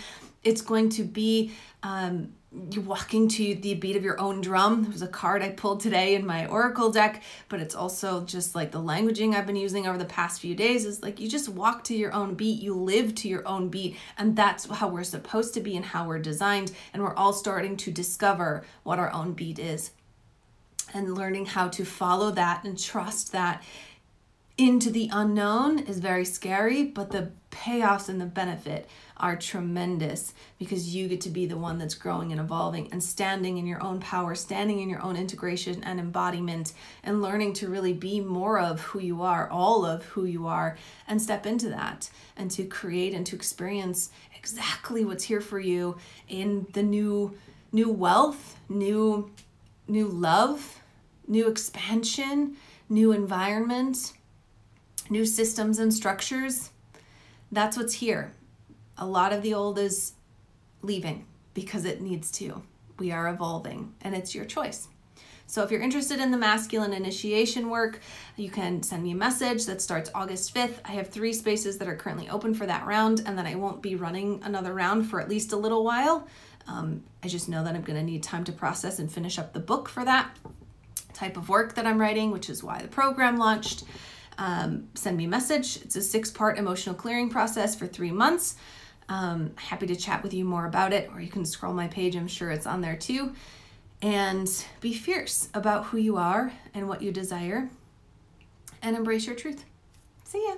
It's 0.44 0.62
going 0.62 0.90
to 0.90 1.04
be 1.04 1.54
um, 1.84 2.34
you're 2.72 2.84
walking 2.84 3.28
to 3.28 3.56
the 3.56 3.74
beat 3.76 3.96
of 3.96 4.04
your 4.04 4.20
own 4.20 4.42
drum. 4.42 4.86
It 4.86 4.92
was 4.92 5.02
a 5.02 5.08
card 5.08 5.42
I 5.42 5.50
pulled 5.50 5.80
today 5.80 6.16
in 6.16 6.26
my 6.26 6.46
oracle 6.46 6.92
deck, 6.92 7.24
but 7.50 7.60
it's 7.60 7.74
also 7.74 8.24
just 8.26 8.54
like 8.54 8.72
the 8.72 8.82
languaging 8.82 9.34
I've 9.34 9.48
been 9.48 9.56
using 9.56 9.88
over 9.88 9.98
the 9.98 10.06
past 10.06 10.40
few 10.40 10.54
days 10.54 10.86
is 10.86 11.02
like 11.02 11.20
you 11.20 11.28
just 11.28 11.50
walk 11.50 11.84
to 11.86 11.96
your 11.96 12.14
own 12.14 12.36
beat, 12.36 12.62
you 12.62 12.76
live 12.76 13.16
to 13.16 13.28
your 13.28 13.48
own 13.48 13.70
beat, 13.70 13.98
and 14.18 14.36
that's 14.36 14.66
how 14.66 14.88
we're 14.88 15.04
supposed 15.04 15.54
to 15.56 15.62
be 15.62 15.76
and 15.76 15.86
how 15.86 16.08
we're 16.08 16.20
designed. 16.20 16.72
And 16.94 17.02
we're 17.02 17.16
all 17.16 17.34
starting 17.34 17.76
to 17.78 17.92
discover 17.92 18.64
what 18.84 19.00
our 19.00 19.12
own 19.12 19.34
beat 19.34 19.58
is 19.58 19.92
and 20.94 21.18
learning 21.18 21.48
how 21.48 21.70
to 21.70 21.86
follow 21.86 22.30
that 22.32 22.64
and 22.64 22.80
trust 22.80 23.32
that 23.32 23.64
into 24.58 24.92
the 24.92 25.10
unknown 25.12 25.80
is 25.80 26.00
very 26.00 26.26
scary, 26.26 26.84
but 26.84 27.10
the 27.10 27.32
payoffs 27.52 28.10
and 28.10 28.22
the 28.22 28.26
benefit 28.26 28.88
are 29.24 29.38
tremendous 29.38 30.34
because 30.60 30.94
you 30.94 31.08
get 31.08 31.22
to 31.22 31.30
be 31.30 31.46
the 31.46 31.58
one 31.58 31.78
that's 31.78 31.96
growing 31.96 32.34
and 32.34 32.42
evolving 32.42 32.92
and 32.92 33.02
standing 33.02 33.58
in 33.58 33.66
your 33.66 33.82
own 33.82 33.98
power, 34.02 34.36
standing 34.36 34.82
in 34.82 34.90
your 34.90 35.02
own 35.02 35.16
integration 35.16 35.82
and 35.86 35.98
embodiment, 35.98 36.74
and 37.06 37.22
learning 37.22 37.54
to 37.54 37.70
really 37.70 37.94
be 37.94 38.20
more 38.20 38.60
of 38.60 38.82
who 38.82 39.00
you 39.00 39.22
are, 39.22 39.50
all 39.50 39.86
of 39.86 40.04
who 40.08 40.26
you 40.26 40.46
are, 40.46 40.78
and 41.08 41.22
step 41.22 41.46
into 41.46 41.70
that 41.70 42.10
and 42.36 42.52
to 42.52 42.66
create 42.66 43.14
and 43.14 43.26
to 43.26 43.34
experience 43.34 44.12
exactly 44.36 45.06
what's 45.06 45.24
here 45.24 45.40
for 45.40 45.60
you 45.60 45.96
in 46.28 46.68
the 46.74 46.84
new 46.84 47.34
new 47.72 47.90
wealth, 47.90 48.60
new 48.68 49.32
new 49.88 50.10
love, 50.10 50.82
new 51.30 51.48
expansion, 51.48 52.58
new 52.90 53.14
environment, 53.14 54.12
new 55.10 55.26
systems 55.26 55.80
and 55.80 55.94
structures. 55.94 56.72
That's 57.54 57.78
what's 57.78 57.94
here 57.94 58.34
a 58.98 59.06
lot 59.06 59.34
of 59.34 59.42
the 59.42 59.54
old 59.54 59.80
is 59.80 60.14
leaving 60.82 61.26
because 61.54 61.86
it 61.86 62.02
needs 62.02 62.32
to. 62.32 62.62
We 63.00 63.12
are 63.12 63.28
evolving 63.28 63.94
and 64.02 64.16
it's 64.16 64.36
your 64.36 64.46
choice. 64.46 64.88
So 65.46 65.62
if 65.62 65.72
you're 65.72 65.82
interested 65.82 66.20
in 66.20 66.32
the 66.32 66.38
masculine 66.38 66.94
initiation 66.94 67.70
work, 67.70 68.00
you 68.38 68.50
can 68.50 68.82
send 68.82 69.04
me 69.04 69.12
a 69.12 69.16
message 69.16 69.66
that 69.66 69.82
starts 69.82 70.10
August 70.16 70.56
5th. 70.56 70.80
I 70.86 70.92
have 70.94 71.10
three 71.10 71.34
spaces 71.34 71.78
that 71.78 71.88
are 71.88 71.96
currently 71.96 72.30
open 72.30 72.54
for 72.54 72.66
that 72.66 72.86
round, 72.86 73.22
and 73.26 73.38
then 73.38 73.46
I 73.46 73.56
won't 73.56 73.82
be 73.82 73.96
running 73.96 74.42
another 74.44 74.74
round 74.74 75.10
for 75.10 75.20
at 75.20 75.30
least 75.30 75.52
a 75.52 75.58
little 75.58 75.84
while. 75.84 76.28
Um, 76.68 77.04
I 77.24 77.28
just 77.28 77.50
know 77.50 77.64
that 77.64 77.76
I'm 77.76 77.82
going 77.82 78.00
to 78.00 78.04
need 78.04 78.24
time 78.24 78.46
to 78.46 78.52
process 78.52 79.00
and 79.00 79.12
finish 79.12 79.38
up 79.38 79.54
the 79.54 79.60
book 79.60 79.90
for 79.90 80.06
that 80.06 80.36
type 81.14 81.38
of 81.38 81.50
work 81.50 81.76
that 81.76 81.86
I'm 81.86 82.00
writing, 82.00 82.32
which 82.32 82.50
is 82.50 82.64
why 82.64 82.82
the 82.82 82.88
program 82.88 83.38
launched. 83.38 83.84
Um, 84.38 84.88
send 84.96 85.18
me 85.18 85.26
a 85.26 85.28
message. 85.28 85.78
It's 85.78 85.96
a 85.96 86.02
six 86.02 86.32
part 86.32 86.58
emotional 86.58 86.96
clearing 86.96 87.30
process 87.30 87.76
for 87.76 87.86
three 87.86 88.12
months. 88.12 88.56
Um, 89.10 89.52
happy 89.56 89.86
to 89.88 89.96
chat 89.96 90.24
with 90.24 90.34
you 90.34 90.46
more 90.46 90.66
about 90.66 90.94
it, 90.94 91.10
or 91.14 91.22
you 91.22 91.30
can 91.30 91.46
scroll 91.46 91.74
my 91.74 91.88
page, 91.88 92.16
I'm 92.16 92.28
sure 92.28 92.52
it's 92.52 92.66
on 92.66 92.82
there 92.82 92.96
too. 92.96 93.34
And 94.02 94.50
be 94.82 94.94
fierce 94.94 95.50
about 95.54 95.86
who 95.86 95.98
you 95.98 96.18
are 96.18 96.52
and 96.74 96.88
what 96.88 97.02
you 97.02 97.12
desire, 97.12 97.70
and 98.82 98.96
embrace 98.96 99.26
your 99.28 99.36
truth. 99.36 99.66
See 100.24 100.44
ya. 100.48 100.56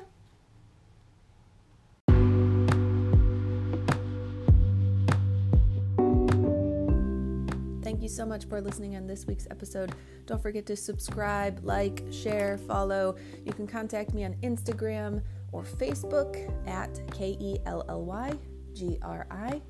Thank 7.83 8.01
you 8.01 8.09
so 8.09 8.25
much 8.25 8.45
for 8.45 8.61
listening 8.61 8.95
on 8.95 9.05
this 9.05 9.25
week's 9.27 9.47
episode. 9.51 9.93
Don't 10.25 10.41
forget 10.41 10.65
to 10.67 10.75
subscribe, 10.75 11.59
like, 11.63 12.03
share, 12.11 12.57
follow. 12.57 13.15
You 13.45 13.53
can 13.53 13.67
contact 13.67 14.13
me 14.13 14.25
on 14.25 14.33
Instagram 14.41 15.21
or 15.55 15.63
Facebook 15.63 16.51
at 16.67 16.99
K 17.13 17.37
E 17.39 17.57
L 17.65 17.85
L 17.87 18.03
Y 18.03 18.33
G 18.73 18.99
R 19.01 19.25
I 19.31 19.61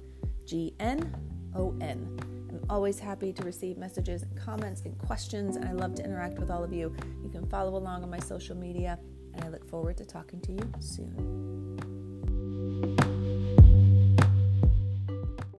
G 0.46 0.74
N 0.80 1.16
O 1.56 1.76
N. 1.80 2.20
I'm 2.50 2.60
always 2.70 3.00
happy 3.00 3.32
to 3.34 3.44
receive 3.44 3.78
messages 3.78 4.24
and 4.24 4.36
comments 4.36 4.82
and 4.82 4.98
questions, 4.98 5.58
and 5.58 5.66
I 5.66 5.74
love 5.74 5.94
to 5.96 6.04
interact 6.04 6.40
with 6.40 6.50
all 6.50 6.64
of 6.64 6.74
you. 6.74 6.96
You 7.24 7.30
can 7.30 7.46
follow 7.48 7.78
along 7.78 8.02
on 8.02 8.10
my 8.10 8.20
social 8.20 8.58
media, 8.58 8.98
and 9.36 9.44
I 9.44 9.50
look 9.50 9.70
forward 9.70 9.98
to 9.98 10.06
talking 10.06 10.42
to 10.42 10.54
you 10.54 10.72
soon. 10.80 11.95